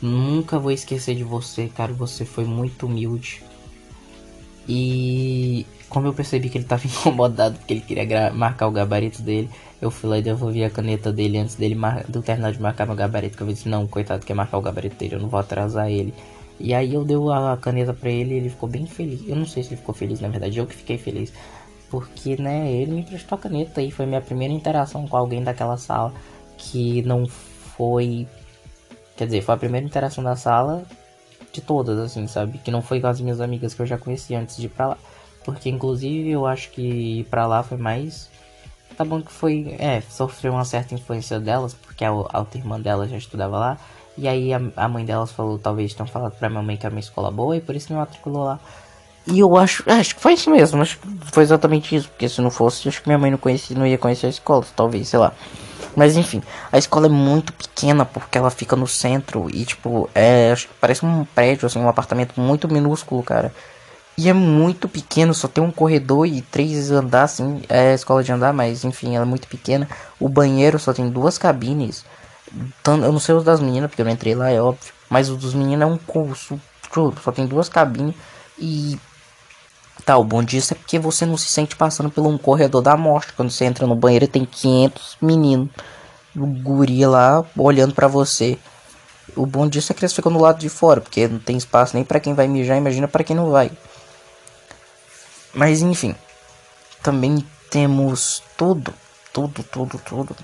Nunca 0.00 0.58
vou 0.58 0.70
esquecer 0.70 1.14
de 1.14 1.24
você, 1.24 1.68
cara. 1.68 1.92
Você 1.92 2.24
foi 2.24 2.44
muito 2.44 2.86
humilde. 2.86 3.42
E 4.68 5.64
como 5.88 6.08
eu 6.08 6.12
percebi 6.12 6.48
que 6.48 6.58
ele 6.58 6.64
tava 6.64 6.84
incomodado 6.86 7.58
porque 7.58 7.74
ele 7.74 7.80
queria 7.80 8.32
marcar 8.32 8.66
o 8.66 8.70
gabarito 8.72 9.22
dele, 9.22 9.48
eu 9.80 9.90
fui 9.90 10.10
lá 10.10 10.18
e 10.18 10.22
devolvi 10.22 10.64
a 10.64 10.70
caneta 10.70 11.12
dele 11.12 11.38
antes 11.38 11.54
dele 11.54 11.76
de 12.08 12.22
terminar 12.22 12.52
de 12.52 12.60
marcar 12.60 12.86
meu 12.86 12.96
gabarito. 12.96 13.36
Que 13.36 13.42
eu 13.42 13.46
disse, 13.48 13.68
não, 13.68 13.86
coitado, 13.86 14.24
quer 14.24 14.34
marcar 14.34 14.58
o 14.58 14.62
gabarito 14.62 14.96
dele, 14.96 15.14
eu 15.16 15.20
não 15.20 15.28
vou 15.28 15.38
atrasar 15.38 15.90
ele. 15.90 16.14
E 16.58 16.72
aí 16.72 16.94
eu 16.94 17.04
dei 17.04 17.16
a 17.16 17.56
caneta 17.60 17.92
pra 17.92 18.10
ele 18.10 18.34
e 18.34 18.36
ele 18.38 18.48
ficou 18.48 18.68
bem 18.68 18.86
feliz. 18.86 19.20
Eu 19.26 19.36
não 19.36 19.46
sei 19.46 19.62
se 19.62 19.70
ele 19.70 19.76
ficou 19.76 19.94
feliz, 19.94 20.20
na 20.20 20.28
verdade, 20.28 20.58
eu 20.58 20.66
que 20.66 20.74
fiquei 20.74 20.96
feliz. 20.96 21.32
Porque, 21.90 22.36
né, 22.36 22.70
ele 22.72 22.92
me 22.92 23.00
emprestou 23.00 23.36
a 23.36 23.40
caneta 23.40 23.80
e 23.80 23.90
foi 23.90 24.06
minha 24.06 24.20
primeira 24.20 24.52
interação 24.52 25.06
com 25.06 25.16
alguém 25.16 25.42
daquela 25.42 25.76
sala 25.76 26.12
que 26.58 27.02
não 27.02 27.26
foi. 27.26 28.26
Quer 29.16 29.26
dizer, 29.26 29.42
foi 29.42 29.54
a 29.54 29.58
primeira 29.58 29.86
interação 29.86 30.22
da 30.22 30.36
sala 30.36 30.84
de 31.52 31.60
todas, 31.60 31.98
assim, 31.98 32.26
sabe? 32.26 32.58
Que 32.58 32.70
não 32.70 32.82
foi 32.82 33.00
com 33.00 33.06
as 33.06 33.20
minhas 33.20 33.40
amigas 33.40 33.72
que 33.74 33.82
eu 33.82 33.86
já 33.86 33.96
conhecia 33.96 34.38
antes 34.38 34.56
de 34.56 34.66
ir 34.66 34.70
pra 34.70 34.88
lá. 34.88 34.98
Porque, 35.44 35.70
inclusive, 35.70 36.30
eu 36.30 36.44
acho 36.44 36.70
que 36.70 36.82
ir 36.82 37.24
pra 37.24 37.46
lá 37.46 37.62
foi 37.62 37.78
mais. 37.78 38.28
Tá 38.96 39.04
bom 39.04 39.22
que 39.22 39.32
foi. 39.32 39.76
É, 39.78 40.00
sofreu 40.00 40.52
uma 40.52 40.64
certa 40.64 40.94
influência 40.94 41.38
delas, 41.38 41.74
porque 41.74 42.04
a, 42.04 42.08
a 42.08 42.38
outra 42.38 42.58
irmã 42.58 42.80
dela 42.80 43.06
já 43.08 43.16
estudava 43.16 43.58
lá. 43.58 43.78
E 44.18 44.26
aí 44.26 44.52
a, 44.52 44.60
a 44.76 44.88
mãe 44.88 45.04
delas 45.04 45.30
falou, 45.30 45.58
talvez 45.58 45.94
tenham 45.94 46.06
falado 46.06 46.36
pra 46.38 46.48
minha 46.48 46.62
mãe 46.62 46.76
que 46.76 46.86
era 46.86 46.94
uma 46.94 47.00
escola 47.00 47.30
boa 47.30 47.56
e 47.56 47.60
por 47.60 47.76
isso 47.76 47.92
me 47.92 47.98
matriculou 47.98 48.44
lá. 48.44 48.58
E 49.26 49.40
eu 49.40 49.56
acho, 49.56 49.82
acho 49.90 50.14
que 50.14 50.22
foi 50.22 50.34
isso 50.34 50.50
mesmo, 50.50 50.80
acho 50.80 50.98
que 50.98 51.08
foi 51.32 51.42
exatamente 51.42 51.96
isso, 51.96 52.08
porque 52.08 52.28
se 52.28 52.40
não 52.40 52.50
fosse, 52.50 52.88
acho 52.88 53.02
que 53.02 53.08
minha 53.08 53.18
mãe 53.18 53.30
não 53.30 53.38
conhecia, 53.38 53.76
não 53.76 53.86
ia 53.86 53.98
conhecer 53.98 54.26
a 54.26 54.30
escola, 54.30 54.64
talvez, 54.76 55.08
sei 55.08 55.18
lá. 55.18 55.32
Mas 55.96 56.16
enfim, 56.16 56.42
a 56.70 56.78
escola 56.78 57.06
é 57.06 57.10
muito 57.10 57.52
pequena 57.52 58.04
porque 58.04 58.38
ela 58.38 58.50
fica 58.50 58.76
no 58.76 58.86
centro 58.86 59.48
e 59.52 59.64
tipo, 59.64 60.08
é, 60.14 60.54
parece 60.80 61.04
um 61.04 61.24
prédio 61.24 61.66
assim, 61.66 61.78
um 61.80 61.88
apartamento 61.88 62.40
muito 62.40 62.68
minúsculo, 62.68 63.22
cara. 63.22 63.52
E 64.18 64.28
é 64.28 64.32
muito 64.32 64.88
pequeno, 64.88 65.34
só 65.34 65.48
tem 65.48 65.62
um 65.62 65.70
corredor 65.70 66.26
e 66.26 66.40
três 66.40 66.90
andares, 66.90 67.32
assim, 67.34 67.62
é 67.68 67.92
escola 67.94 68.22
de 68.22 68.32
andar, 68.32 68.52
mas 68.52 68.84
enfim, 68.84 69.14
ela 69.14 69.26
é 69.26 69.28
muito 69.28 69.48
pequena. 69.48 69.88
O 70.18 70.28
banheiro 70.28 70.78
só 70.78 70.92
tem 70.92 71.08
duas 71.10 71.36
cabines. 71.36 72.04
Eu 72.86 72.96
não 73.12 73.18
sei 73.18 73.34
os 73.34 73.44
das 73.44 73.60
meninas, 73.60 73.90
porque 73.90 74.00
eu 74.00 74.06
não 74.06 74.12
entrei 74.12 74.34
lá, 74.34 74.50
é 74.50 74.60
óbvio. 74.60 74.92
Mas 75.10 75.28
o 75.28 75.36
dos 75.36 75.52
meninos 75.52 75.82
é 75.82 75.86
um 75.86 75.98
curso, 75.98 76.58
só 77.22 77.30
tem 77.30 77.46
duas 77.46 77.68
cabines. 77.68 78.14
E 78.58 78.98
Tá, 80.04 80.16
o 80.16 80.24
bom 80.24 80.42
disso 80.42 80.74
é 80.74 80.76
porque 80.76 80.98
você 80.98 81.26
não 81.26 81.36
se 81.36 81.48
sente 81.48 81.74
passando 81.74 82.10
por 82.10 82.24
um 82.26 82.38
corredor 82.38 82.82
da 82.82 82.96
morte. 82.96 83.32
Quando 83.32 83.50
você 83.50 83.64
entra 83.64 83.86
no 83.86 83.96
banheiro 83.96 84.28
tem 84.28 84.44
500 84.44 85.16
meninos, 85.20 85.70
o 86.36 86.46
guri 86.46 87.04
lá 87.06 87.44
olhando 87.56 87.94
para 87.94 88.06
você. 88.06 88.58
O 89.34 89.46
bom 89.46 89.68
disso 89.68 89.90
é 89.90 89.94
que 89.94 90.04
eles 90.04 90.12
ficam 90.12 90.32
do 90.32 90.38
lado 90.38 90.58
de 90.58 90.68
fora, 90.68 91.00
porque 91.00 91.26
não 91.26 91.38
tem 91.38 91.56
espaço 91.56 91.94
nem 91.94 92.04
para 92.04 92.20
quem 92.20 92.34
vai 92.34 92.46
mijar, 92.46 92.76
imagina 92.76 93.08
para 93.08 93.24
quem 93.24 93.34
não 93.34 93.50
vai. 93.50 93.70
Mas 95.52 95.82
enfim, 95.82 96.14
também 97.02 97.44
temos 97.70 98.42
tudo, 98.56 98.94
tudo, 99.32 99.62
tudo, 99.64 99.98
tudo. 99.98 100.36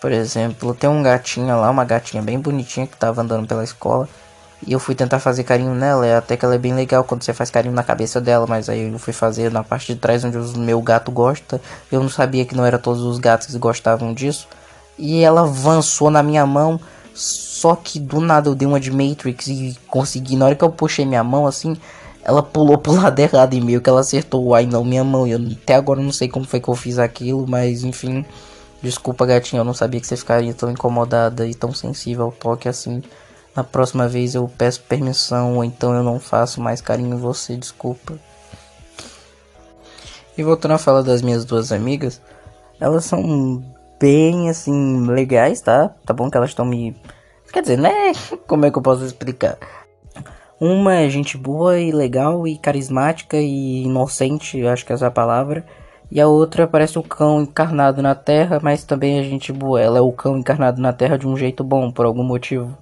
Por 0.00 0.10
exemplo, 0.10 0.74
tem 0.74 0.88
um 0.88 1.02
gatinho 1.02 1.60
lá, 1.60 1.70
uma 1.70 1.84
gatinha 1.84 2.22
bem 2.22 2.40
bonitinha 2.40 2.86
que 2.86 2.96
tava 2.96 3.20
andando 3.20 3.46
pela 3.46 3.62
escola. 3.62 4.08
E 4.66 4.72
eu 4.72 4.78
fui 4.78 4.94
tentar 4.94 5.18
fazer 5.18 5.44
carinho 5.44 5.74
nela, 5.74 6.06
é 6.06 6.16
até 6.16 6.36
que 6.36 6.44
ela 6.44 6.54
é 6.54 6.58
bem 6.58 6.74
legal 6.74 7.02
quando 7.02 7.22
você 7.22 7.32
faz 7.32 7.50
carinho 7.50 7.74
na 7.74 7.82
cabeça 7.82 8.20
dela, 8.20 8.46
mas 8.46 8.68
aí 8.68 8.92
eu 8.92 8.98
fui 8.98 9.12
fazer 9.12 9.50
na 9.50 9.64
parte 9.64 9.94
de 9.94 9.98
trás 9.98 10.22
onde 10.22 10.36
o 10.36 10.58
meu 10.58 10.82
gato 10.82 11.10
gosta. 11.10 11.60
Eu 11.90 12.00
não 12.00 12.10
sabia 12.10 12.44
que 12.44 12.54
não 12.54 12.64
era 12.66 12.78
todos 12.78 13.02
os 13.02 13.18
gatos 13.18 13.46
que 13.46 13.58
gostavam 13.58 14.12
disso. 14.12 14.46
E 14.98 15.22
ela 15.22 15.42
avançou 15.42 16.10
na 16.10 16.22
minha 16.22 16.44
mão, 16.44 16.78
só 17.14 17.74
que 17.74 17.98
do 17.98 18.20
nada 18.20 18.50
eu 18.50 18.54
dei 18.54 18.68
uma 18.68 18.78
de 18.78 18.90
Matrix 18.90 19.46
e 19.46 19.78
consegui. 19.88 20.36
Na 20.36 20.46
hora 20.46 20.54
que 20.54 20.62
eu 20.62 20.70
puxei 20.70 21.06
minha 21.06 21.24
mão 21.24 21.46
assim, 21.46 21.74
ela 22.22 22.42
pulou 22.42 22.76
pro 22.76 22.92
lado 23.00 23.18
errado 23.18 23.54
e 23.54 23.60
meio 23.62 23.80
que 23.80 23.88
ela 23.88 24.00
acertou 24.00 24.44
o 24.44 24.54
ai 24.54 24.66
não 24.66 24.84
minha 24.84 25.02
mão. 25.02 25.26
Eu 25.26 25.38
até 25.52 25.74
agora 25.74 26.02
não 26.02 26.12
sei 26.12 26.28
como 26.28 26.44
foi 26.44 26.60
que 26.60 26.68
eu 26.68 26.74
fiz 26.74 26.98
aquilo, 26.98 27.46
mas 27.48 27.82
enfim. 27.82 28.24
Desculpa, 28.82 29.26
gatinha, 29.26 29.60
eu 29.60 29.64
não 29.64 29.74
sabia 29.74 30.00
que 30.00 30.06
você 30.06 30.16
ficaria 30.16 30.54
tão 30.54 30.70
incomodada 30.70 31.46
e 31.46 31.54
tão 31.54 31.72
sensível 31.72 32.26
ao 32.26 32.32
toque 32.32 32.68
assim. 32.68 33.02
Na 33.54 33.64
próxima 33.64 34.08
vez 34.08 34.34
eu 34.34 34.48
peço 34.56 34.82
permissão 34.82 35.56
ou 35.56 35.64
então 35.64 35.94
eu 35.94 36.02
não 36.02 36.20
faço 36.20 36.60
mais 36.60 36.80
carinho 36.80 37.14
em 37.16 37.18
você, 37.18 37.56
desculpa. 37.56 38.14
E 40.36 40.42
voltando 40.42 40.72
a 40.72 40.78
falar 40.78 41.02
das 41.02 41.22
minhas 41.22 41.44
duas 41.44 41.72
amigas, 41.72 42.20
elas 42.78 43.04
são 43.04 43.62
bem 43.98 44.48
assim 44.48 45.06
legais, 45.06 45.60
tá? 45.60 45.88
Tá 46.06 46.14
bom 46.14 46.30
que 46.30 46.36
elas 46.36 46.50
estão 46.50 46.64
me 46.64 46.96
Quer 47.52 47.62
dizer, 47.62 47.78
né? 47.78 48.12
Como 48.46 48.64
é 48.64 48.70
que 48.70 48.78
eu 48.78 48.82
posso 48.82 49.04
explicar? 49.04 49.58
Uma 50.60 50.96
é 50.96 51.08
gente 51.08 51.36
boa 51.36 51.78
e 51.80 51.90
legal 51.90 52.46
e 52.46 52.56
carismática 52.56 53.36
e 53.36 53.82
inocente, 53.82 54.64
acho 54.66 54.84
que 54.84 54.92
essa 54.92 55.06
é 55.06 55.08
a 55.08 55.10
palavra. 55.10 55.64
E 56.10 56.20
a 56.20 56.28
outra 56.28 56.66
parece 56.66 56.98
o 56.98 57.02
cão 57.02 57.42
encarnado 57.42 58.02
na 58.02 58.14
terra, 58.14 58.60
mas 58.62 58.84
também 58.84 59.18
é 59.18 59.22
gente 59.22 59.52
boa. 59.52 59.80
Ela 59.80 59.98
é 59.98 60.00
o 60.00 60.12
cão 60.12 60.36
encarnado 60.36 60.80
na 60.80 60.92
terra 60.92 61.16
de 61.16 61.26
um 61.26 61.36
jeito 61.36 61.64
bom, 61.64 61.90
por 61.90 62.04
algum 62.04 62.22
motivo. 62.22 62.76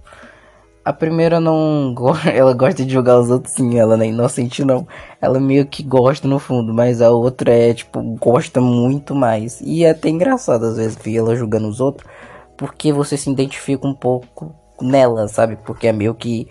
A 0.88 0.92
primeira 0.94 1.38
não 1.38 1.94
ela 2.32 2.54
gosta 2.54 2.82
de 2.82 2.90
jogar 2.90 3.20
os 3.20 3.28
outros 3.28 3.52
sim, 3.52 3.78
ela 3.78 3.94
não 3.94 4.04
é 4.04 4.08
inocente 4.08 4.64
não. 4.64 4.88
Ela 5.20 5.38
meio 5.38 5.66
que 5.66 5.82
gosta 5.82 6.26
no 6.26 6.38
fundo, 6.38 6.72
mas 6.72 7.02
a 7.02 7.10
outra 7.10 7.52
é 7.52 7.74
tipo 7.74 8.00
gosta 8.18 8.58
muito 8.58 9.14
mais. 9.14 9.60
E 9.60 9.84
é 9.84 9.90
até 9.90 10.08
engraçado 10.08 10.64
às 10.64 10.78
vezes 10.78 10.96
ver 10.96 11.16
ela 11.16 11.36
jogando 11.36 11.68
os 11.68 11.78
outros, 11.78 12.10
porque 12.56 12.90
você 12.90 13.18
se 13.18 13.30
identifica 13.30 13.86
um 13.86 13.92
pouco 13.92 14.50
nela, 14.80 15.28
sabe? 15.28 15.56
Porque 15.56 15.88
é 15.88 15.92
meio 15.92 16.14
que 16.14 16.48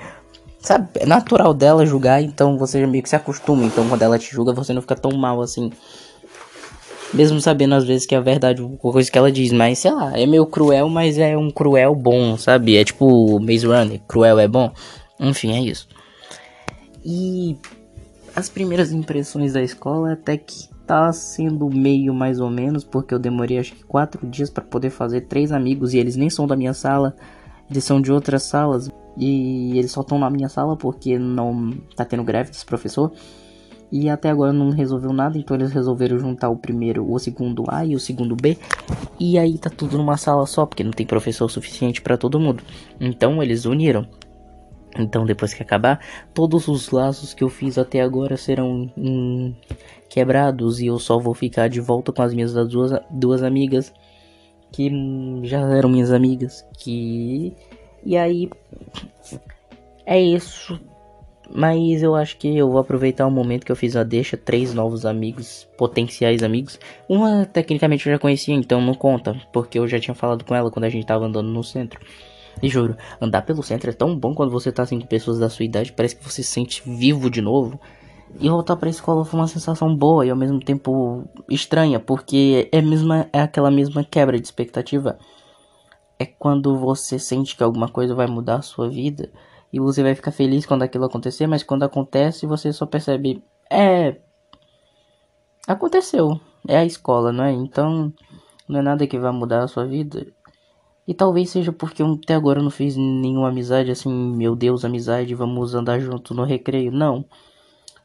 sabe, 0.59 0.87
é 0.99 1.05
natural 1.07 1.51
dela 1.51 1.83
julgar, 1.83 2.21
então 2.21 2.59
você 2.59 2.85
meio 2.85 3.01
que 3.01 3.09
se 3.09 3.15
acostuma, 3.15 3.65
então 3.65 3.89
quando 3.89 4.03
ela 4.03 4.19
te 4.19 4.31
julga, 4.31 4.53
você 4.53 4.71
não 4.71 4.81
fica 4.83 4.95
tão 4.95 5.17
mal 5.17 5.41
assim. 5.41 5.71
Mesmo 7.13 7.39
sabendo 7.39 7.75
às 7.75 7.85
vezes 7.85 8.05
que 8.05 8.13
é 8.13 8.17
a 8.17 8.21
verdade, 8.21 8.61
coisa 8.79 9.09
que 9.09 9.17
ela 9.17 9.31
diz, 9.31 9.51
mas 9.53 9.79
sei 9.79 9.91
lá, 9.91 10.17
é 10.17 10.25
meio 10.25 10.45
cruel, 10.45 10.89
mas 10.89 11.17
é 11.17 11.37
um 11.37 11.49
cruel 11.49 11.95
bom, 11.95 12.37
sabe? 12.37 12.75
É 12.75 12.83
tipo 12.83 13.39
Maze 13.39 13.65
Runner, 13.65 14.01
cruel 14.07 14.39
é 14.39 14.47
bom. 14.47 14.71
Enfim, 15.19 15.53
é 15.53 15.61
isso. 15.61 15.87
E 17.03 17.57
as 18.35 18.49
primeiras 18.49 18.91
impressões 18.91 19.53
da 19.53 19.61
escola 19.61 20.13
até 20.13 20.37
que 20.37 20.67
tá 20.85 21.11
sendo 21.11 21.69
meio 21.69 22.13
mais 22.13 22.39
ou 22.39 22.49
menos, 22.49 22.83
porque 22.83 23.13
eu 23.13 23.19
demorei 23.19 23.57
acho 23.59 23.73
que 23.73 23.83
quatro 23.83 24.25
dias 24.27 24.49
para 24.49 24.63
poder 24.63 24.89
fazer 24.89 25.21
três 25.21 25.51
amigos 25.51 25.93
e 25.93 25.97
eles 25.97 26.15
nem 26.15 26.29
são 26.29 26.47
da 26.47 26.55
minha 26.55 26.73
sala, 26.73 27.15
eles 27.69 27.83
são 27.83 28.01
de 28.01 28.11
outras 28.11 28.43
salas 28.43 28.89
e 29.17 29.77
eles 29.77 29.91
só 29.91 30.01
estão 30.01 30.19
na 30.19 30.29
minha 30.29 30.47
sala 30.47 30.77
porque 30.77 31.17
não 31.17 31.73
tá 31.95 32.05
tendo 32.05 32.23
greve 32.23 32.51
desse 32.51 32.65
professor. 32.65 33.11
E 33.91 34.09
até 34.09 34.29
agora 34.29 34.51
não 34.51 34.69
resolveu 34.69 35.13
nada, 35.13 35.37
então 35.37 35.55
eles 35.55 35.71
resolveram 35.71 36.19
juntar 36.19 36.49
o 36.49 36.57
primeiro, 36.57 37.09
o 37.09 37.17
segundo 37.17 37.63
A 37.69 37.85
e 37.85 37.95
o 37.95 37.99
segundo 37.99 38.35
B. 38.35 38.57
E 39.19 39.37
aí 39.39 39.57
tá 39.57 39.69
tudo 39.69 39.97
numa 39.97 40.17
sala 40.17 40.45
só, 40.45 40.65
porque 40.65 40.83
não 40.83 40.91
tem 40.91 41.05
professor 41.05 41.49
suficiente 41.49 42.01
para 42.01 42.17
todo 42.17 42.39
mundo. 42.39 42.63
Então 42.99 43.41
eles 43.41 43.65
uniram. 43.65 44.05
Então 44.97 45.25
depois 45.25 45.53
que 45.53 45.61
acabar, 45.61 46.01
todos 46.33 46.67
os 46.67 46.89
laços 46.89 47.33
que 47.33 47.43
eu 47.43 47.49
fiz 47.49 47.77
até 47.77 48.01
agora 48.01 48.35
serão 48.35 48.91
hum, 48.97 49.53
quebrados 50.09 50.79
e 50.81 50.87
eu 50.87 50.99
só 50.99 51.19
vou 51.19 51.33
ficar 51.33 51.67
de 51.69 51.79
volta 51.79 52.11
com 52.11 52.21
as 52.21 52.33
minhas 52.33 52.53
duas, 52.53 52.91
duas 53.09 53.43
amigas 53.43 53.93
que 54.71 54.89
hum, 54.89 55.41
já 55.43 55.61
eram 55.61 55.89
minhas 55.89 56.11
amigas. 56.11 56.65
Que 56.77 57.53
e 58.03 58.17
aí 58.17 58.49
é 60.05 60.19
isso. 60.19 60.79
Mas 61.53 62.03
eu 62.03 62.15
acho 62.15 62.37
que 62.37 62.57
eu 62.57 62.69
vou 62.69 62.79
aproveitar 62.79 63.25
o 63.25 63.31
momento 63.31 63.65
que 63.65 63.71
eu 63.71 63.75
fiz 63.75 63.95
a 63.95 64.03
deixa, 64.03 64.35
três 64.35 64.73
novos 64.73 65.05
amigos, 65.05 65.67
potenciais 65.77 66.43
amigos. 66.43 66.79
Uma 67.07 67.45
tecnicamente 67.45 68.05
eu 68.07 68.13
já 68.13 68.19
conhecia, 68.19 68.53
então 68.53 68.81
não 68.81 68.93
conta, 68.93 69.39
porque 69.53 69.79
eu 69.79 69.87
já 69.87 69.99
tinha 69.99 70.13
falado 70.13 70.43
com 70.43 70.53
ela 70.53 70.69
quando 70.69 70.85
a 70.85 70.89
gente 70.89 71.05
tava 71.05 71.25
andando 71.25 71.47
no 71.47 71.63
centro. 71.63 71.99
E 72.61 72.67
juro, 72.69 72.97
andar 73.21 73.43
pelo 73.43 73.63
centro 73.63 73.89
é 73.89 73.93
tão 73.93 74.17
bom 74.17 74.33
quando 74.33 74.51
você 74.51 74.71
tá 74.71 74.83
assim 74.83 74.99
com 74.99 75.05
pessoas 75.05 75.39
da 75.39 75.49
sua 75.49 75.63
idade, 75.63 75.93
parece 75.93 76.15
que 76.15 76.23
você 76.23 76.43
se 76.43 76.51
sente 76.51 76.81
vivo 76.85 77.29
de 77.29 77.41
novo. 77.41 77.79
E 78.39 78.49
voltar 78.49 78.75
pra 78.75 78.89
escola 78.89 79.23
foi 79.23 79.39
uma 79.39 79.47
sensação 79.47 79.95
boa 79.95 80.25
e 80.25 80.29
ao 80.29 80.35
mesmo 80.35 80.59
tempo 80.59 81.23
estranha, 81.49 81.99
porque 81.99 82.67
é, 82.71 82.81
mesma, 82.81 83.27
é 83.31 83.41
aquela 83.41 83.71
mesma 83.71 84.03
quebra 84.03 84.37
de 84.39 84.45
expectativa. 84.45 85.17
é 86.19 86.25
quando 86.25 86.77
você 86.77 87.17
sente 87.19 87.55
que 87.55 87.63
alguma 87.63 87.87
coisa 87.87 88.13
vai 88.13 88.27
mudar 88.27 88.57
a 88.57 88.61
sua 88.61 88.89
vida 88.89 89.31
e 89.71 89.79
você 89.79 90.03
vai 90.03 90.15
ficar 90.15 90.31
feliz 90.31 90.65
quando 90.65 90.83
aquilo 90.83 91.05
acontecer, 91.05 91.47
mas 91.47 91.63
quando 91.63 91.83
acontece 91.83 92.45
você 92.45 92.71
só 92.73 92.85
percebe, 92.85 93.43
é 93.69 94.17
aconteceu, 95.67 96.39
é 96.67 96.77
a 96.77 96.85
escola, 96.85 97.31
não 97.31 97.43
é? 97.43 97.51
Então, 97.51 98.13
não 98.67 98.79
é 98.79 98.81
nada 98.81 99.07
que 99.07 99.19
vai 99.19 99.31
mudar 99.31 99.63
a 99.63 99.67
sua 99.67 99.85
vida. 99.85 100.25
E 101.07 101.13
talvez 101.13 101.49
seja 101.49 101.71
porque 101.71 102.01
eu 102.01 102.13
até 102.13 102.35
agora 102.35 102.61
não 102.61 102.69
fiz 102.69 102.97
nenhuma 102.97 103.49
amizade 103.49 103.91
assim, 103.91 104.11
meu 104.11 104.55
Deus, 104.55 104.83
amizade, 104.83 105.33
vamos 105.35 105.73
andar 105.73 105.99
junto 105.99 106.33
no 106.33 106.43
recreio. 106.43 106.91
Não. 106.91 107.25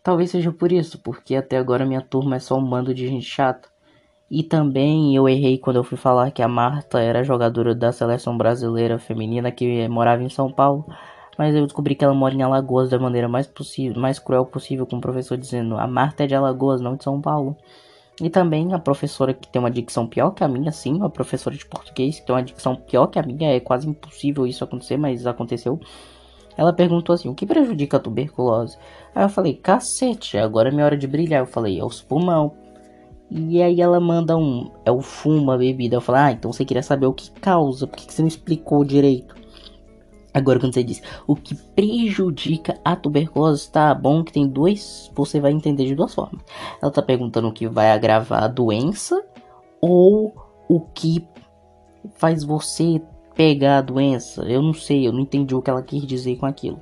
Talvez 0.03 0.31
seja 0.31 0.53
por 0.53 0.71
isso, 0.73 0.99
porque 0.99 1.35
até 1.35 1.57
agora 1.59 1.85
minha 1.87 2.01
turma 2.01 2.37
é 2.37 2.39
só 2.39 2.57
um 2.57 2.65
bando 2.65 2.95
de 2.95 3.09
gente 3.09 3.27
chata. 3.27 3.69
E 4.31 4.43
também 4.43 5.15
eu 5.15 5.29
errei 5.29 5.59
quando 5.59 5.77
eu 5.77 5.85
fui 5.85 5.99
falar 5.99 6.31
que 6.31 6.43
a 6.43 6.49
Marta 6.49 7.01
era 7.01 7.23
jogadora 7.25 7.75
da 7.75 7.93
seleção 7.93 8.37
brasileira 8.37 8.99
feminina 8.99 9.53
que 9.53 9.87
morava 9.89 10.23
em 10.23 10.29
São 10.29 10.51
Paulo. 10.51 10.87
Mas 11.39 11.55
eu 11.55 11.65
descobri 11.65 11.95
que 11.95 12.05
ela 12.05 12.15
mora 12.15 12.35
em 12.35 12.43
Alagoas 12.43 12.91
da 12.91 12.99
maneira 12.99 13.29
mais 13.29 13.47
possível, 13.47 14.01
mais 14.01 14.19
cruel 14.19 14.45
possível, 14.45 14.87
com 14.87 14.97
o 14.97 15.01
professor 15.01 15.37
dizendo: 15.39 15.77
"A 15.77 15.87
Marta 15.87 16.25
é 16.25 16.27
de 16.27 16.35
Alagoas, 16.35 16.81
não 16.81 16.97
de 16.97 17.05
São 17.05 17.21
Paulo". 17.21 17.57
E 18.21 18.29
também 18.31 18.73
a 18.75 18.79
professora 18.79 19.33
que 19.35 19.49
tem 19.49 19.59
uma 19.61 19.71
dicção 19.71 20.07
pior 20.07 20.31
que 20.33 20.45
a 20.45 20.49
minha, 20.49 20.71
sim, 20.71 20.95
uma 20.95 21.11
professora 21.11 21.57
de 21.57 21.65
português 21.67 22.21
que 22.21 22.27
tem 22.27 22.35
uma 22.35 22.43
dicção 22.43 22.77
pior 22.77 23.07
que 23.07 23.19
a 23.19 23.23
minha, 23.23 23.51
é 23.55 23.61
quase 23.61 23.89
impossível 23.89 24.47
isso 24.47 24.63
acontecer, 24.63 24.97
mas 24.97 25.27
aconteceu. 25.27 25.81
Ela 26.57 26.73
perguntou 26.73 27.15
assim: 27.15 27.29
"O 27.29 27.35
que 27.35 27.47
prejudica 27.47 27.97
a 27.97 28.01
tuberculose?" 28.01 28.77
Aí 29.15 29.25
eu 29.25 29.29
falei: 29.29 29.55
"Cacete, 29.55 30.37
agora 30.39 30.69
é 30.69 30.73
minha 30.73 30.85
hora 30.85 30.97
de 30.97 31.07
brilhar". 31.07 31.41
Eu 31.41 31.47
falei: 31.47 31.81
"É 31.81 31.85
os 31.85 32.03
pulmão". 32.03 32.53
E 33.35 33.63
aí 33.63 33.81
ela 33.81 33.99
manda 33.99 34.37
um, 34.37 34.71
é 34.85 34.93
o 34.93 35.01
fumo, 35.01 35.51
a 35.53 35.57
bebida. 35.57 35.97
Eu 35.97 36.03
falo, 36.03 36.19
ah, 36.19 36.33
então 36.33 36.53
você 36.53 36.67
queria 36.67 36.83
saber 36.83 37.07
o 37.07 37.15
que 37.15 37.31
causa, 37.31 37.87
por 37.87 37.97
que 37.97 38.13
você 38.13 38.21
não 38.21 38.29
explicou 38.29 38.85
direito? 38.85 39.35
Agora 40.35 40.59
quando 40.59 40.73
você 40.73 40.83
diz 40.83 41.03
o 41.27 41.37
que 41.37 41.55
prejudica 41.55 42.79
a 42.85 42.97
tuberculose, 42.97 43.71
tá 43.71 43.95
bom 43.95 44.25
que 44.25 44.33
tem 44.33 44.49
dois, 44.49 45.11
você 45.15 45.41
vai 45.41 45.53
entender 45.53 45.85
de 45.85 45.95
duas 45.95 46.15
formas. 46.15 46.43
Ela 46.81 46.91
tá 46.91 47.03
perguntando 47.03 47.49
o 47.49 47.53
que 47.53 47.69
vai 47.69 47.91
agravar 47.91 48.45
a 48.45 48.49
doença 48.49 49.23
ou 49.81 50.35
o 50.69 50.81
que 50.81 51.27
faz 52.15 52.45
você 52.45 53.03
pegar 53.35 53.79
a 53.79 53.83
doença. 53.83 54.43
Eu 54.43 54.63
não 54.63 54.73
sei, 54.73 55.07
eu 55.07 55.13
não 55.13 55.21
entendi 55.21 55.55
o 55.55 55.61
que 55.61 55.71
ela 55.71 55.83
quis 55.83 56.07
dizer 56.07 56.37
com 56.37 56.47
aquilo. 56.47 56.81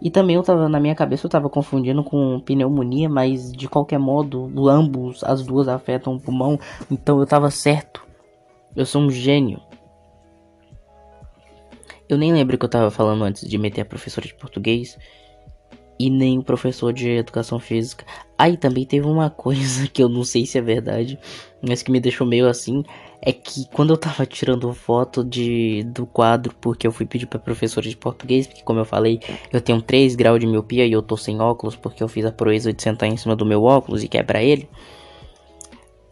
E 0.00 0.10
também 0.10 0.36
eu 0.36 0.42
tava 0.42 0.68
na 0.68 0.78
minha 0.78 0.94
cabeça 0.94 1.26
eu 1.26 1.30
tava 1.30 1.50
confundindo 1.50 2.04
com 2.04 2.38
pneumonia, 2.40 3.08
mas 3.08 3.50
de 3.50 3.68
qualquer 3.68 3.98
modo, 3.98 4.68
ambos, 4.68 5.24
as 5.24 5.42
duas 5.42 5.66
afetam 5.66 6.14
o 6.14 6.20
pulmão, 6.20 6.58
então 6.90 7.18
eu 7.18 7.26
tava 7.26 7.50
certo. 7.50 8.06
Eu 8.76 8.86
sou 8.86 9.02
um 9.02 9.10
gênio. 9.10 9.60
Eu 12.08 12.16
nem 12.16 12.32
lembro 12.32 12.56
o 12.56 12.58
que 12.58 12.64
eu 12.64 12.70
tava 12.70 12.90
falando 12.90 13.22
antes 13.24 13.46
de 13.46 13.58
meter 13.58 13.82
a 13.82 13.84
professora 13.84 14.26
de 14.26 14.34
português 14.34 14.96
e 15.98 16.08
nem 16.08 16.38
o 16.38 16.42
professor 16.42 16.92
de 16.92 17.10
educação 17.10 17.58
física. 17.58 18.04
Aí 18.38 18.56
também 18.56 18.84
teve 18.84 19.06
uma 19.06 19.28
coisa 19.30 19.86
que 19.88 20.02
eu 20.02 20.08
não 20.08 20.24
sei 20.24 20.46
se 20.46 20.56
é 20.56 20.62
verdade, 20.62 21.18
mas 21.60 21.82
que 21.82 21.90
me 21.90 22.00
deixou 22.00 22.26
meio 22.26 22.48
assim, 22.48 22.84
é 23.20 23.32
que 23.32 23.68
quando 23.72 23.92
eu 23.92 23.96
tava 23.96 24.24
tirando 24.24 24.72
foto 24.72 25.24
de, 25.24 25.82
do 25.84 26.06
quadro, 26.06 26.54
porque 26.60 26.86
eu 26.86 26.92
fui 26.92 27.04
pedir 27.04 27.26
pra 27.26 27.38
professora 27.38 27.88
de 27.88 27.96
português, 27.96 28.46
porque 28.46 28.62
como 28.62 28.78
eu 28.78 28.84
falei, 28.84 29.20
eu 29.52 29.60
tenho 29.60 29.82
3 29.82 30.14
graus 30.14 30.38
de 30.38 30.46
miopia 30.46 30.86
e 30.86 30.92
eu 30.92 31.02
tô 31.02 31.16
sem 31.16 31.40
óculos, 31.40 31.74
porque 31.74 32.02
eu 32.02 32.08
fiz 32.08 32.24
a 32.24 32.32
proeza 32.32 32.72
de 32.72 32.82
sentar 32.82 33.08
em 33.08 33.16
cima 33.16 33.34
do 33.34 33.44
meu 33.44 33.64
óculos 33.64 34.04
e 34.04 34.08
quebrar 34.08 34.42
ele. 34.42 34.68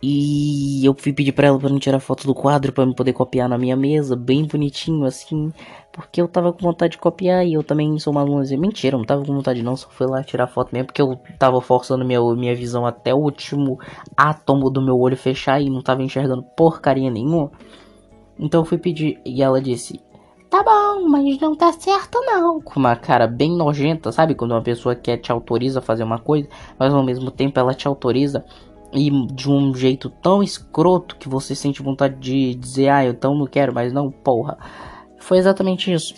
E 0.09 0.87
eu 0.87 0.95
fui 0.97 1.13
pedir 1.13 1.33
pra 1.33 1.49
ela 1.49 1.59
pra 1.59 1.69
me 1.69 1.81
tirar 1.81 1.99
foto 1.99 2.29
do 2.29 2.33
quadro 2.33 2.73
para 2.73 2.87
me 2.87 2.95
poder 2.95 3.13
copiar 3.13 3.49
na 3.49 3.59
minha 3.59 3.75
mesa, 3.75 4.15
bem 4.15 4.47
bonitinho 4.47 5.05
assim, 5.05 5.53
porque 5.91 6.23
eu 6.23 6.29
tava 6.29 6.53
com 6.53 6.61
vontade 6.61 6.93
de 6.93 6.99
copiar 6.99 7.45
e 7.45 7.55
eu 7.55 7.65
também 7.65 7.99
sou 7.99 8.13
uma 8.13 8.21
aluna. 8.21 8.45
Mentira, 8.57 8.95
eu 8.95 8.99
não 9.01 9.05
tava 9.05 9.25
com 9.25 9.35
vontade 9.35 9.65
não, 9.65 9.75
só 9.75 9.89
fui 9.91 10.07
lá 10.07 10.23
tirar 10.23 10.47
foto 10.47 10.73
mesmo, 10.73 10.87
porque 10.87 11.03
eu 11.03 11.19
tava 11.41 11.61
forçando 11.61 12.05
minha, 12.05 12.21
minha 12.37 12.55
visão 12.55 12.87
até 12.87 13.13
o 13.13 13.19
último 13.19 13.81
átomo 14.17 14.71
do 14.71 14.81
meu 14.81 14.97
olho 14.97 15.17
fechar 15.17 15.61
e 15.61 15.69
não 15.69 15.83
tava 15.83 16.05
enxergando 16.05 16.45
porcaria 16.57 17.11
nenhuma. 17.11 17.51
Então 18.39 18.61
eu 18.61 18.65
fui 18.65 18.79
pedir 18.79 19.21
e 19.27 19.43
ela 19.43 19.61
disse: 19.61 20.01
Tá 20.49 20.63
bom, 20.63 21.09
mas 21.09 21.41
não 21.41 21.57
tá 21.57 21.73
certo 21.73 22.21
não. 22.21 22.61
Com 22.61 22.79
uma 22.79 22.95
cara 22.95 23.27
bem 23.27 23.57
nojenta, 23.57 24.13
sabe? 24.13 24.37
Quando 24.37 24.53
uma 24.53 24.63
pessoa 24.63 24.95
quer 24.95 25.17
te 25.17 25.33
autoriza 25.33 25.81
a 25.81 25.83
fazer 25.83 26.05
uma 26.05 26.21
coisa, 26.21 26.49
mas 26.79 26.95
ao 26.95 27.03
mesmo 27.03 27.29
tempo 27.29 27.59
ela 27.59 27.75
te 27.75 27.89
autoriza 27.89 28.45
e 28.97 29.11
de 29.27 29.51
um 29.51 29.75
jeito 29.75 30.09
tão 30.09 30.43
escroto 30.43 31.17
que 31.17 31.29
você 31.29 31.55
sente 31.55 31.83
vontade 31.83 32.17
de 32.17 32.55
dizer, 32.55 32.89
ah, 32.89 33.05
eu 33.05 33.13
então 33.13 33.35
não 33.35 33.47
quero, 33.47 33.75
mas 33.75 33.93
não, 33.93 34.11
porra. 34.11 34.57
Foi 35.19 35.39
exatamente 35.39 35.93
isso. 35.93 36.15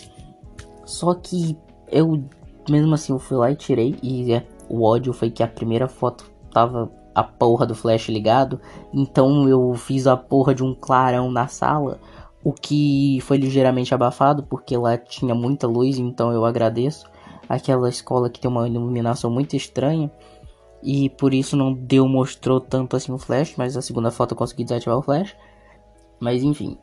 Só 0.85 1.13
que 1.13 1.57
eu, 1.91 2.23
mesmo 2.69 2.93
assim, 2.93 3.11
eu 3.11 3.19
fui 3.19 3.37
lá 3.37 3.51
e 3.51 3.55
tirei. 3.55 3.95
E 4.01 4.33
é, 4.33 4.47
o 4.69 4.83
ódio 4.83 5.11
foi 5.11 5.29
que 5.29 5.43
a 5.43 5.47
primeira 5.47 5.87
foto 5.87 6.31
tava 6.51 6.89
a 7.13 7.23
porra 7.23 7.65
do 7.65 7.75
flash 7.75 8.07
ligado. 8.07 8.61
Então 8.93 9.47
eu 9.49 9.73
fiz 9.73 10.07
a 10.07 10.15
porra 10.15 10.55
de 10.55 10.63
um 10.63 10.73
clarão 10.73 11.29
na 11.29 11.47
sala. 11.47 11.99
O 12.43 12.53
que 12.53 13.19
foi 13.23 13.37
ligeiramente 13.37 13.93
abafado, 13.93 14.43
porque 14.43 14.77
lá 14.77 14.97
tinha 14.97 15.35
muita 15.35 15.67
luz, 15.67 15.97
então 15.97 16.31
eu 16.31 16.45
agradeço. 16.45 17.05
Aquela 17.49 17.89
escola 17.89 18.29
que 18.29 18.39
tem 18.39 18.49
uma 18.49 18.67
iluminação 18.67 19.29
muito 19.29 19.55
estranha. 19.55 20.09
E 20.81 21.09
por 21.09 21.33
isso 21.33 21.57
não 21.57 21.73
deu, 21.73 22.07
mostrou 22.07 22.59
tanto 22.59 22.95
assim 22.95 23.11
o 23.11 23.17
flash, 23.17 23.55
mas 23.57 23.75
a 23.75 23.81
segunda 23.81 24.11
foto 24.11 24.31
eu 24.33 24.37
consegui 24.37 24.63
desativar 24.63 24.97
o 24.97 25.01
flash. 25.01 25.35
Mas 26.19 26.43
enfim, 26.43 26.77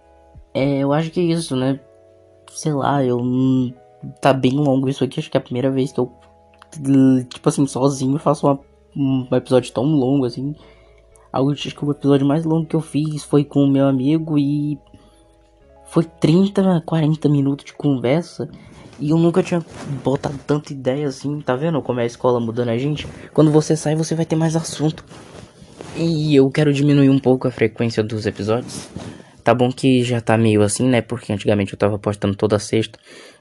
é, 0.53 0.79
eu 0.79 0.93
acho 0.93 1.11
que 1.11 1.21
é 1.21 1.25
isso, 1.25 1.57
né? 1.57 1.81
Sei 2.51 2.73
lá, 2.73 3.05
eu. 3.05 3.21
Tá 4.21 4.33
bem 4.33 4.53
longo 4.53 4.89
isso 4.89 5.03
aqui, 5.03 5.19
acho 5.19 5.31
que 5.31 5.37
é 5.37 5.41
a 5.41 5.43
primeira 5.43 5.71
vez 5.71 5.91
que 5.91 5.99
eu, 5.99 6.13
tipo 7.29 7.49
assim, 7.49 7.67
sozinho 7.67 8.19
faço 8.19 8.47
uma, 8.47 8.61
um 8.95 9.27
episódio 9.35 9.73
tão 9.73 9.85
longo 9.85 10.27
assim. 10.27 10.55
Acho 11.33 11.75
que 11.75 11.85
o 11.85 11.91
episódio 11.91 12.27
mais 12.27 12.45
longo 12.45 12.67
que 12.67 12.77
eu 12.77 12.81
fiz 12.81 13.23
foi 13.25 13.45
com 13.45 13.65
o 13.65 13.69
meu 13.69 13.87
amigo 13.87 14.39
e 14.39 14.79
foi 15.87 16.05
30, 16.05 16.83
40 16.87 17.29
minutos 17.29 17.67
de 17.67 17.75
conversa. 17.75 18.49
E 18.99 19.11
eu 19.11 19.19
nunca 19.19 19.43
tinha 19.43 19.65
botado 20.03 20.39
tanta 20.47 20.73
ideia 20.73 21.07
assim, 21.07 21.41
tá 21.41 21.55
vendo 21.55 21.83
como 21.83 22.01
é 22.01 22.05
a 22.05 22.07
escola 22.07 22.41
mudando 22.41 22.71
a 22.71 22.79
gente? 22.79 23.07
Quando 23.33 23.51
você 23.51 23.77
sai, 23.77 23.95
você 23.95 24.15
vai 24.15 24.25
ter 24.25 24.37
mais 24.37 24.57
assunto. 24.57 25.05
E 25.97 26.35
eu 26.35 26.51
quero 26.51 26.73
diminuir 26.73 27.11
um 27.11 27.19
pouco 27.19 27.47
a 27.47 27.51
frequência 27.51 28.03
dos 28.03 28.27
episódios. 28.27 28.89
Tá 29.45 29.55
bom 29.55 29.71
que 29.71 30.03
já 30.03 30.21
tá 30.21 30.37
meio 30.37 30.63
assim, 30.63 30.89
né? 30.89 31.01
Porque 31.01 31.33
antigamente 31.33 31.73
eu 31.73 31.79
tava 31.79 31.99
postando 31.99 32.35
toda 32.35 32.59
sexta. 32.59 32.99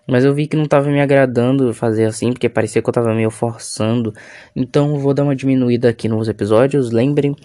Mas 0.08 0.24
eu 0.24 0.34
vi 0.34 0.46
que 0.46 0.56
não 0.56 0.65
tava 0.65 0.89
me 0.89 1.02
agradando 1.02 1.74
fazer 1.74 2.06
assim, 2.06 2.32
porque 2.32 2.48
parecia 2.48 2.82
que 2.82 2.88
eu 2.88 2.94
tava 2.94 3.13
meio 3.13 3.32
forçando. 3.32 4.13
Então 4.56 4.94
eu 4.94 5.00
vou 5.00 5.13
dar 5.13 5.24
uma 5.24 5.36
diminuída 5.36 5.89
aqui 5.89 6.08
nos 6.08 6.28
episódios. 6.28 6.91
Lembrem 6.91 7.36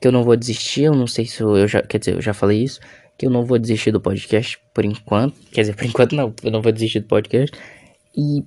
que 0.00 0.06
eu 0.06 0.12
não 0.12 0.24
vou 0.24 0.36
desistir. 0.36 0.82
Eu 0.82 0.94
não 0.94 1.06
sei 1.06 1.24
se 1.24 1.40
eu, 1.40 1.66
já. 1.66 1.80
Quer 1.80 1.98
dizer, 1.98 2.14
eu 2.16 2.20
já 2.20 2.34
falei 2.34 2.62
isso 2.62 2.80
que 3.16 3.26
eu 3.26 3.30
não 3.30 3.44
vou 3.44 3.58
desistir 3.58 3.90
do 3.90 4.00
podcast 4.00 4.58
por 4.74 4.84
enquanto. 4.84 5.34
Quer 5.52 5.62
dizer, 5.62 5.76
por 5.76 5.84
enquanto 5.84 6.14
não, 6.14 6.34
eu 6.42 6.50
não 6.50 6.62
vou 6.62 6.72
desistir 6.72 7.00
do 7.00 7.06
podcast. 7.06 7.56
E 8.16 8.44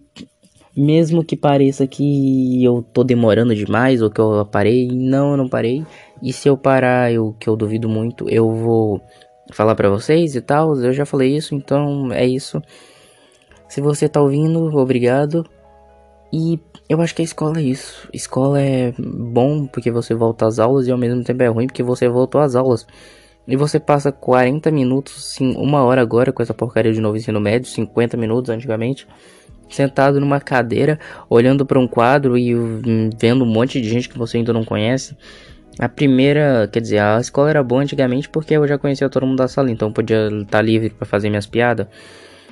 mesmo 0.75 1.23
que 1.23 1.37
pareça 1.37 1.87
que 1.87 2.63
eu 2.63 2.81
tô 2.81 3.03
demorando 3.03 3.55
demais 3.55 4.01
ou 4.01 4.09
que 4.09 4.19
eu 4.19 4.45
parei, 4.45 4.87
não, 4.87 5.31
eu 5.31 5.37
não 5.37 5.47
parei. 5.47 5.85
E 6.21 6.33
se 6.33 6.49
eu 6.49 6.57
parar, 6.57 7.11
eu 7.11 7.33
que 7.39 7.47
eu 7.47 7.55
duvido 7.55 7.87
muito, 7.87 8.29
eu 8.29 8.51
vou 8.51 9.01
falar 9.53 9.75
para 9.75 9.89
vocês 9.89 10.35
e 10.35 10.41
tal. 10.41 10.75
Eu 10.75 10.91
já 10.91 11.05
falei 11.05 11.35
isso, 11.35 11.55
então 11.55 12.11
é 12.11 12.25
isso. 12.25 12.61
Se 13.69 13.81
você 13.81 14.09
tá 14.09 14.21
ouvindo, 14.21 14.75
obrigado. 14.75 15.45
E 16.31 16.59
eu 16.89 17.01
acho 17.01 17.15
que 17.15 17.21
a 17.21 17.25
escola 17.25 17.59
é 17.59 17.63
isso. 17.63 18.09
Escola 18.13 18.59
é 18.59 18.93
bom 18.97 19.65
porque 19.67 19.89
você 19.89 20.13
volta 20.13 20.45
às 20.45 20.59
aulas 20.59 20.87
e 20.87 20.91
ao 20.91 20.97
mesmo 20.97 21.23
tempo 21.23 21.41
é 21.43 21.47
ruim 21.47 21.67
porque 21.67 21.83
você 21.83 22.09
voltou 22.09 22.41
às 22.41 22.55
aulas. 22.55 22.85
E 23.47 23.55
você 23.55 23.79
passa 23.79 24.11
40 24.11 24.71
minutos, 24.71 25.33
sim, 25.33 25.55
uma 25.55 25.83
hora 25.83 26.01
agora 26.01 26.31
com 26.31 26.41
essa 26.41 26.53
porcaria 26.53 26.91
de 26.91 26.99
novo 26.99 27.17
ensino 27.17 27.39
médio, 27.39 27.69
50 27.69 28.17
minutos 28.17 28.49
antigamente, 28.49 29.07
sentado 29.69 30.19
numa 30.19 30.39
cadeira, 30.39 30.99
olhando 31.29 31.65
para 31.65 31.79
um 31.79 31.87
quadro 31.87 32.37
e 32.37 32.55
hum, 32.55 33.09
vendo 33.19 33.43
um 33.43 33.47
monte 33.47 33.79
de 33.79 33.87
gente 33.87 34.09
que 34.09 34.17
você 34.17 34.37
ainda 34.37 34.51
não 34.51 34.63
conhece. 34.63 35.15
A 35.77 35.89
primeira, 35.89 36.69
quer 36.71 36.79
dizer, 36.79 36.99
a 36.99 37.19
escola 37.19 37.49
era 37.49 37.61
boa 37.61 37.81
antigamente 37.81 38.29
porque 38.29 38.55
eu 38.55 38.67
já 38.67 38.77
conhecia 38.77 39.09
todo 39.09 39.25
mundo 39.25 39.37
da 39.37 39.47
sala, 39.47 39.69
então 39.69 39.91
podia 39.91 40.27
estar 40.27 40.45
tá 40.45 40.61
livre 40.61 40.89
para 40.89 41.05
fazer 41.05 41.29
minhas 41.29 41.45
piadas. 41.45 41.87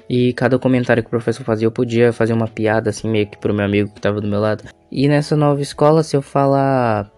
E 0.10 0.34
cada 0.34 0.60
comentário 0.60 1.02
que 1.02 1.08
o 1.08 1.10
professor 1.10 1.44
fazia, 1.44 1.66
eu 1.66 1.72
podia 1.72 2.12
fazer 2.12 2.34
uma 2.34 2.48
piada 2.48 2.90
assim 2.90 3.10
meio 3.10 3.28
que 3.28 3.38
pro 3.38 3.54
meu 3.54 3.66
amigo 3.66 3.90
que 3.94 4.02
tava 4.02 4.20
do 4.20 4.28
meu 4.28 4.40
lado. 4.40 4.66
E 4.92 5.08
nessa 5.08 5.36
nova 5.36 5.62
escola, 5.62 6.04
se 6.04 6.16
eu 6.16 6.22
falar 6.22 7.10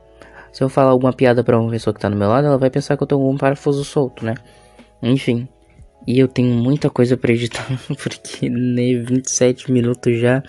se 0.55 0.63
eu 0.63 0.69
falar 0.69 0.91
alguma 0.91 1.11
piada 1.11 1.43
para 1.43 1.59
uma 1.59 1.69
pessoa 1.69 1.93
que 1.93 1.99
tá 1.99 2.07
do 2.07 2.15
meu 2.15 2.29
lado, 2.29 2.47
ela 2.47 2.57
vai 2.57 2.69
pensar 2.69 2.95
que 2.95 3.03
eu 3.03 3.07
tô 3.07 3.17
com 3.17 3.29
um 3.29 3.37
parafuso 3.37 3.83
solto, 3.83 4.23
né? 4.23 4.35
Enfim. 5.03 5.49
E 6.07 6.17
eu 6.17 6.29
tenho 6.29 6.49
muita 6.49 6.89
coisa 6.89 7.17
para 7.17 7.33
editar, 7.33 7.67
porque 8.01 8.47
nem 8.47 9.03
27 9.03 9.69
minutos 9.69 10.17
já. 10.17 10.41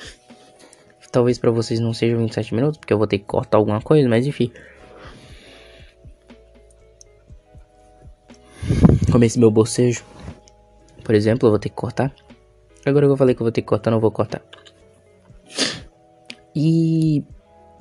Talvez 1.11 1.39
para 1.39 1.51
vocês 1.51 1.81
não 1.81 1.93
sejam 1.93 2.21
27 2.21 2.55
minutos, 2.55 2.79
porque 2.79 2.93
eu 2.93 2.99
vou 2.99 3.09
ter 3.09 3.19
que 3.19 3.25
cortar 3.25 3.59
alguma 3.59 3.81
coisa, 3.81 4.09
mas 4.09 4.29
enfim. 4.29 4.53
Comecei 9.11 9.41
meu 9.41 9.51
bocejo. 9.51 10.05
Por 11.03 11.17
exemplo, 11.17 11.49
eu 11.49 11.51
vou 11.51 11.59
ter 11.59 11.71
que 11.71 11.75
cortar. 11.75 12.15
Agora 12.85 13.07
que 13.07 13.13
eu 13.13 13.17
falei 13.17 13.35
que 13.35 13.43
eu 13.43 13.45
vou 13.45 13.51
ter 13.53 13.63
que 13.63 13.67
cortar, 13.67 13.91
não 13.91 13.99
vou 13.99 14.13
cortar. 14.13 14.41
E. 16.55 17.25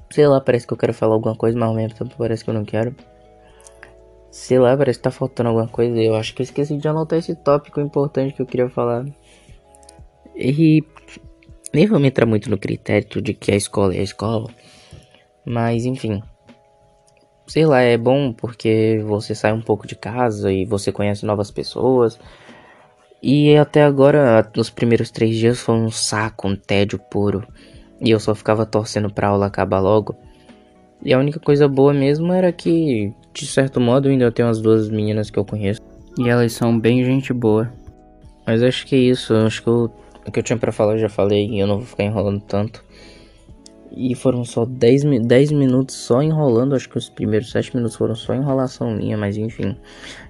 Sei 0.10 0.28
lá, 0.28 0.40
parece 0.40 0.66
que 0.68 0.74
eu 0.74 0.78
quero 0.78 0.94
falar 0.94 1.16
alguma 1.16 1.36
coisa, 1.36 1.58
mas 1.58 1.68
ao 1.68 1.76
mesmo 1.76 1.98
tempo 1.98 2.16
parece 2.18 2.44
que 2.44 2.50
eu 2.50 2.54
não 2.54 2.64
quero. 2.64 2.96
Sei 4.32 4.60
lá, 4.60 4.76
parece 4.76 5.00
que 5.00 5.04
tá 5.04 5.12
faltando 5.12 5.50
alguma 5.50 5.68
coisa. 5.68 5.98
Eu 5.98 6.16
acho 6.16 6.36
que 6.36 6.42
eu 6.42 6.44
esqueci 6.44 6.78
de 6.78 6.88
anotar 6.88 7.20
esse 7.20 7.36
tópico 7.36 7.80
importante 7.80 8.34
que 8.34 8.42
eu 8.42 8.46
queria 8.46 8.70
falar. 8.70 9.06
E. 10.36 10.84
Nem 11.74 11.88
vou 11.88 12.00
me 12.00 12.08
entrar 12.08 12.26
muito 12.26 12.50
no 12.50 12.58
critério 12.58 13.22
de 13.22 13.34
que 13.34 13.52
a 13.52 13.56
escola 13.56 13.96
é 13.96 14.00
a 14.00 14.04
escola. 14.04 14.50
Mas 15.46 15.86
enfim. 15.86 16.22
Sei 17.48 17.66
lá, 17.66 17.82
é 17.82 17.98
bom 17.98 18.34
porque 18.34 19.02
você 19.06 19.36
sai 19.36 19.54
um 19.54 19.62
pouco 19.62 19.86
de 19.86 19.96
casa 19.96 20.52
e 20.52 20.66
você 20.66 20.92
conhece 20.92 21.26
novas 21.26 21.52
pessoas. 21.52 22.20
E 23.22 23.56
até 23.56 23.84
agora, 23.84 24.52
nos 24.56 24.70
primeiros 24.70 25.12
três 25.12 25.36
dias 25.36 25.60
foi 25.60 25.76
um 25.76 25.90
saco, 25.90 26.48
um 26.48 26.56
tédio 26.56 27.00
puro. 27.00 27.48
E 28.02 28.12
eu 28.12 28.20
só 28.20 28.36
ficava 28.36 28.66
torcendo 28.66 29.14
pra 29.14 29.30
aula 29.30 29.46
acabar 29.46 29.80
logo. 29.80 30.16
E 31.04 31.14
a 31.14 31.20
única 31.20 31.40
coisa 31.40 31.68
boa 31.68 31.94
mesmo 31.94 32.34
era 32.34 32.52
que, 32.52 33.14
de 33.34 33.46
certo 33.46 33.80
modo, 33.80 34.10
ainda 34.10 34.32
tenho 34.32 34.50
as 34.50 34.62
duas 34.62 34.90
meninas 34.90 35.30
que 35.30 35.38
eu 35.38 35.46
conheço. 35.46 35.82
E 36.18 36.30
elas 36.30 36.54
são 36.54 36.78
bem 36.80 37.04
gente 37.04 37.34
boa. 37.34 37.72
Mas 38.46 38.64
acho 38.64 38.86
que 38.86 38.96
é 38.96 39.00
isso. 39.00 39.34
Acho 39.34 39.62
que 39.62 39.68
eu, 39.68 39.92
o 40.26 40.32
que 40.32 40.40
eu 40.40 40.44
tinha 40.44 40.58
para 40.58 40.72
falar 40.72 40.94
eu 40.94 41.00
já 41.00 41.10
falei. 41.10 41.48
E 41.48 41.60
eu 41.60 41.68
não 41.68 41.78
vou 41.78 41.86
ficar 41.86 42.04
enrolando 42.04 42.42
tanto. 42.42 42.84
E 43.92 44.14
foram 44.14 44.44
só 44.44 44.66
10, 44.66 45.04
10 45.26 45.52
minutos 45.52 45.96
só 45.96 46.22
enrolando. 46.22 46.76
Acho 46.76 46.90
que 46.90 46.98
os 46.98 47.10
primeiros 47.10 47.52
7 47.52 47.76
minutos 47.76 47.96
foram 47.96 48.16
só 48.16 48.34
enrolação 48.34 48.92
minha, 48.92 49.18
mas 49.18 49.38
enfim. 49.38 49.78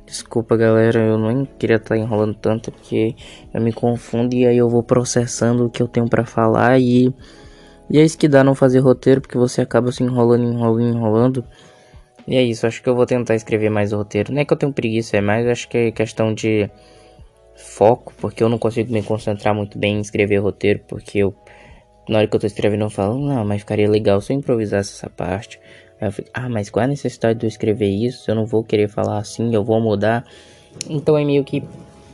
Desculpa 0.06 0.56
galera, 0.56 1.00
eu 1.00 1.18
não 1.18 1.46
queria 1.46 1.78
estar 1.78 1.96
tá 1.96 1.98
enrolando 1.98 2.36
tanto 2.36 2.72
porque 2.72 3.16
eu 3.52 3.62
me 3.62 3.74
confundo 3.74 4.36
e 4.36 4.46
aí 4.46 4.58
eu 4.58 4.70
vou 4.70 4.84
processando 4.84 5.66
o 5.66 5.70
que 5.70 5.82
eu 5.82 5.88
tenho 5.88 6.08
para 6.08 6.26
falar 6.26 6.80
e. 6.80 7.14
E 7.90 8.00
é 8.00 8.04
isso 8.04 8.18
que 8.18 8.28
dá 8.28 8.44
não 8.44 8.56
fazer 8.56 8.80
roteiro, 8.80 9.22
porque 9.22 9.38
você 9.38 9.62
acaba 9.62 9.92
se 9.92 10.04
enrolando, 10.04 10.44
enrolando, 10.44 10.96
enrolando. 10.96 11.46
E 12.28 12.36
é 12.36 12.42
isso, 12.42 12.66
acho 12.66 12.82
que 12.82 12.90
eu 12.90 12.96
vou 12.96 13.06
tentar 13.06 13.36
escrever 13.36 13.70
mais 13.70 13.94
o 13.94 13.98
roteiro. 13.98 14.34
Não 14.34 14.42
é 14.42 14.46
que 14.46 14.52
eu 14.52 14.58
tenho 14.58 14.74
preguiça, 14.74 15.18
é 15.18 15.22
mais 15.22 15.48
acho 15.48 15.70
que 15.70 15.78
é 15.78 15.92
questão 15.92 16.34
de 16.34 16.70
foco, 17.56 18.14
porque 18.18 18.44
eu 18.44 18.50
não 18.50 18.58
consigo 18.58 18.92
me 18.92 19.04
concentrar 19.04 19.54
muito 19.54 19.78
bem 19.78 19.98
em 19.98 20.02
escrever 20.02 20.38
roteiro, 20.38 20.82
porque 20.88 21.20
eu 21.20 21.36
na 22.08 22.20
hora 22.20 22.28
que 22.28 22.36
eu 22.36 22.40
tô 22.40 22.48
escrevendo 22.48 22.84
eu 22.84 22.90
falo, 22.90 23.18
não, 23.20 23.44
mas 23.46 23.62
ficaria 23.62 23.90
legal 23.90 24.22
se 24.22 24.32
eu 24.34 24.38
improvisasse 24.38 24.94
essa 24.94 25.10
parte. 25.10 25.60
Aí 26.00 26.08
eu 26.08 26.12
fico, 26.12 26.30
ah, 26.34 26.50
mas 26.50 26.70
qual 26.70 26.82
é 26.82 26.86
a 26.86 26.90
necessidade 26.90 27.40
de 27.40 27.46
eu 27.46 27.48
escrever 27.48 27.88
isso? 27.88 28.30
Eu 28.30 28.36
não 28.36 28.46
vou 28.46 28.64
querer 28.64 28.88
falar 28.88 29.18
assim, 29.18 29.54
eu 29.54 29.64
vou 29.64 29.80
mudar. 29.80 30.26
Então 30.90 31.18
é 31.18 31.24
meio 31.24 31.44
que 31.44 31.64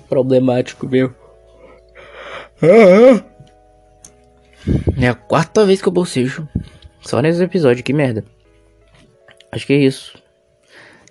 problemático, 0.08 0.88
meu. 0.88 1.14
É 5.00 5.08
a 5.08 5.16
quarta 5.16 5.66
vez 5.66 5.82
que 5.82 5.88
eu 5.88 5.94
bocejo. 5.94 6.48
Só 7.02 7.22
nesse 7.22 7.44
episódio, 7.44 7.84
que 7.84 7.94
merda. 7.94 8.24
Acho 9.52 9.66
que 9.66 9.74
é 9.74 9.78
isso. 9.78 10.18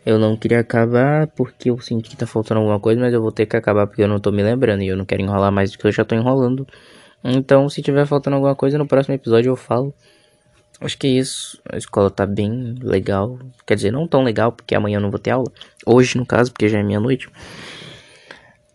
Eu 0.05 0.19
não 0.19 0.37
queria 0.37 0.61
acabar 0.61 1.27
porque 1.29 1.71
eu 1.71 1.79
senti 1.81 2.11
que 2.11 2.17
tá 2.17 2.27
faltando 2.27 2.61
alguma 2.61 2.81
coisa, 2.81 3.01
mas 3.01 3.13
eu 3.13 3.21
vou 3.21 3.31
ter 3.31 3.45
que 3.47 3.57
acabar 3.57 3.87
porque 3.87 4.03
eu 4.03 4.09
não 4.09 4.19
tô 4.19 4.33
me 4.33 4.43
lembrando 4.43 4.83
e 4.83 4.89
eu 4.89 4.97
não 4.97 5.05
quero 5.05 5.23
enrolar 5.23 5.53
mais 5.53 5.73
do 5.73 5.79
que 5.79 5.87
eu 5.87 5.93
já 5.93 6.05
tô 6.05 6.15
enrolando. 6.15 6.67
Então, 7.23 7.69
se 7.69 7.83
tiver 7.83 8.07
faltando 8.07 8.37
alguma 8.37 8.55
coisa, 8.55 8.79
no 8.79 8.87
próximo 8.87 9.15
episódio 9.15 9.51
eu 9.51 9.57
falo. 9.57 9.95
Acho 10.81 10.97
que 10.97 11.07
é 11.07 11.11
isso. 11.11 11.61
A 11.71 11.77
escola 11.77 12.11
tá 12.11 12.25
bem 12.25 12.75
legal. 12.81 13.39
Quer 13.67 13.75
dizer, 13.75 13.91
não 13.91 14.09
tão 14.09 14.23
legal, 14.23 14.53
porque 14.53 14.75
amanhã 14.75 14.97
eu 14.97 15.03
não 15.03 15.11
vou 15.11 15.21
ter 15.21 15.31
aula. 15.31 15.53
Hoje, 15.85 16.17
no 16.17 16.25
caso, 16.25 16.51
porque 16.51 16.69
já 16.69 16.79
é 16.79 16.83
meia-noite. 16.83 17.29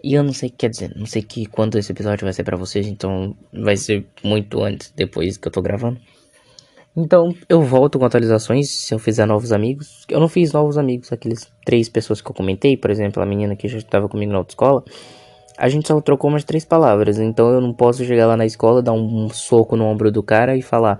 E 0.06 0.13
eu 0.13 0.22
não 0.22 0.34
sei, 0.34 0.52
quer 0.52 0.70
dizer, 0.70 0.94
não 0.96 1.08
sei 1.08 1.24
que 1.24 1.48
quando 1.48 1.80
esse 1.80 1.91
episódio 1.91 2.26
vai 2.26 2.32
ser 2.32 2.44
para 2.44 2.56
vocês, 2.56 2.86
então 2.86 3.36
vai 3.52 3.76
ser 3.76 4.06
muito 4.24 4.62
antes, 4.62 4.94
depois 4.96 5.36
que 5.36 5.48
eu 5.48 5.52
tô 5.52 5.63
gravando. 5.63 6.00
Então, 6.96 7.36
eu 7.50 7.63
volto 7.63 7.98
com 7.98 8.06
atualizações 8.06 8.70
se 8.70 8.94
eu 8.94 9.00
fizer 9.00 9.26
novos 9.26 9.52
amigos. 9.52 10.06
Eu 10.08 10.20
não 10.20 10.28
fiz 10.28 10.54
novos 10.54 10.78
amigos, 10.78 11.12
aqueles 11.12 11.52
três 11.65 11.89
pessoas 11.89 12.22
que 12.22 12.30
eu 12.30 12.36
comentei, 12.36 12.78
por 12.78 12.91
exemplo, 12.91 13.24
a 13.24 13.26
menina 13.26 13.56
que 13.56 13.68
já 13.68 13.80
estava 13.80 14.08
comigo 14.08 14.32
na 14.32 14.38
autoescola. 14.38 14.84
A 15.58 15.68
gente 15.70 15.88
só 15.88 16.00
trocou 16.00 16.30
umas 16.30 16.44
três 16.44 16.63
palavras, 16.63 17.18
então 17.18 17.50
eu 17.50 17.60
não 17.60 17.74
posso 17.74 18.06
chegar 18.06 18.28
lá 18.28 18.38
na 18.38 18.46
escola, 18.46 18.84
dar 18.84 18.94
um 18.94 19.28
soco 19.30 19.76
no 19.76 19.86
ombro 19.86 20.12
do 20.12 20.22
cara 20.22 20.56
e 20.56 20.62
falar: 20.62 21.00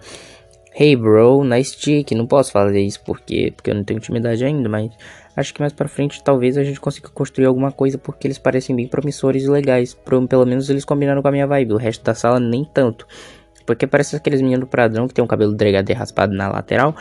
Hey 0.74 0.96
bro, 0.96 1.44
nice 1.44 1.78
chick. 1.78 2.16
Não 2.16 2.26
posso 2.26 2.52
fazer 2.52 2.82
isso 2.82 3.02
porque, 3.06 3.54
porque 3.56 3.70
eu 3.70 3.76
não 3.76 3.84
tenho 3.84 4.00
intimidade 4.00 4.44
ainda, 4.44 4.68
mas 4.68 4.90
acho 5.36 5.54
que 5.54 5.60
mais 5.60 5.74
pra 5.74 5.88
frente 5.88 6.24
talvez 6.24 6.58
a 6.58 6.64
gente 6.64 6.80
consiga 6.80 7.10
construir 7.10 7.46
alguma 7.46 7.72
coisa 7.72 7.98
porque 7.98 8.28
eles 8.28 8.38
parecem 8.38 8.76
bem 8.76 8.88
promissores 8.88 9.44
e 9.44 9.50
legais. 9.50 9.94
Pelo 10.30 10.46
menos 10.46 10.70
eles 10.70 10.86
combinaram 10.86 11.22
com 11.22 11.28
a 11.28 11.32
minha 11.32 11.48
vibe, 11.48 11.74
o 11.74 11.78
resto 11.78 12.04
da 12.04 12.14
sala 12.14 12.40
nem 12.40 12.64
tanto. 12.64 13.06
Porque 13.66 13.88
parece 13.88 14.16
aqueles 14.16 14.42
meninos 14.42 14.70
padrão 14.70 15.08
que 15.08 15.14
tem 15.14 15.24
um 15.24 15.28
cabelo 15.28 15.54
dregado 15.54 15.90
e 15.90 15.94
raspado 15.94 16.34
na 16.34 16.48
lateral 16.48 16.96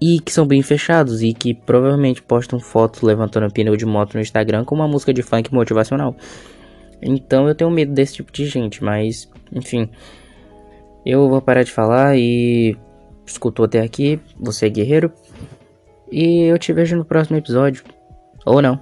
e 0.00 0.18
que 0.18 0.32
são 0.32 0.46
bem 0.46 0.62
fechados 0.62 1.22
e 1.22 1.32
que 1.32 1.54
provavelmente 1.54 2.20
postam 2.20 2.58
fotos 2.58 3.02
levantando 3.02 3.52
pneu 3.52 3.76
de 3.76 3.86
moto 3.86 4.14
no 4.14 4.20
Instagram 4.20 4.64
com 4.64 4.74
uma 4.74 4.88
música 4.88 5.12
de 5.14 5.22
funk 5.22 5.54
motivacional. 5.54 6.16
Então 7.00 7.48
eu 7.48 7.54
tenho 7.54 7.70
medo 7.70 7.92
desse 7.92 8.14
tipo 8.14 8.32
de 8.32 8.46
gente, 8.46 8.82
mas 8.82 9.30
enfim. 9.52 9.88
Eu 11.04 11.28
vou 11.28 11.40
parar 11.40 11.62
de 11.62 11.70
falar 11.72 12.16
e 12.16 12.76
escutou 13.26 13.64
até 13.64 13.80
aqui, 13.80 14.20
você 14.38 14.66
é 14.66 14.70
guerreiro. 14.70 15.12
E 16.12 16.42
eu 16.42 16.58
te 16.58 16.74
vejo 16.74 16.94
no 16.94 17.06
próximo 17.06 17.38
episódio. 17.38 17.82
Ou 18.44 18.60
não. 18.60 18.78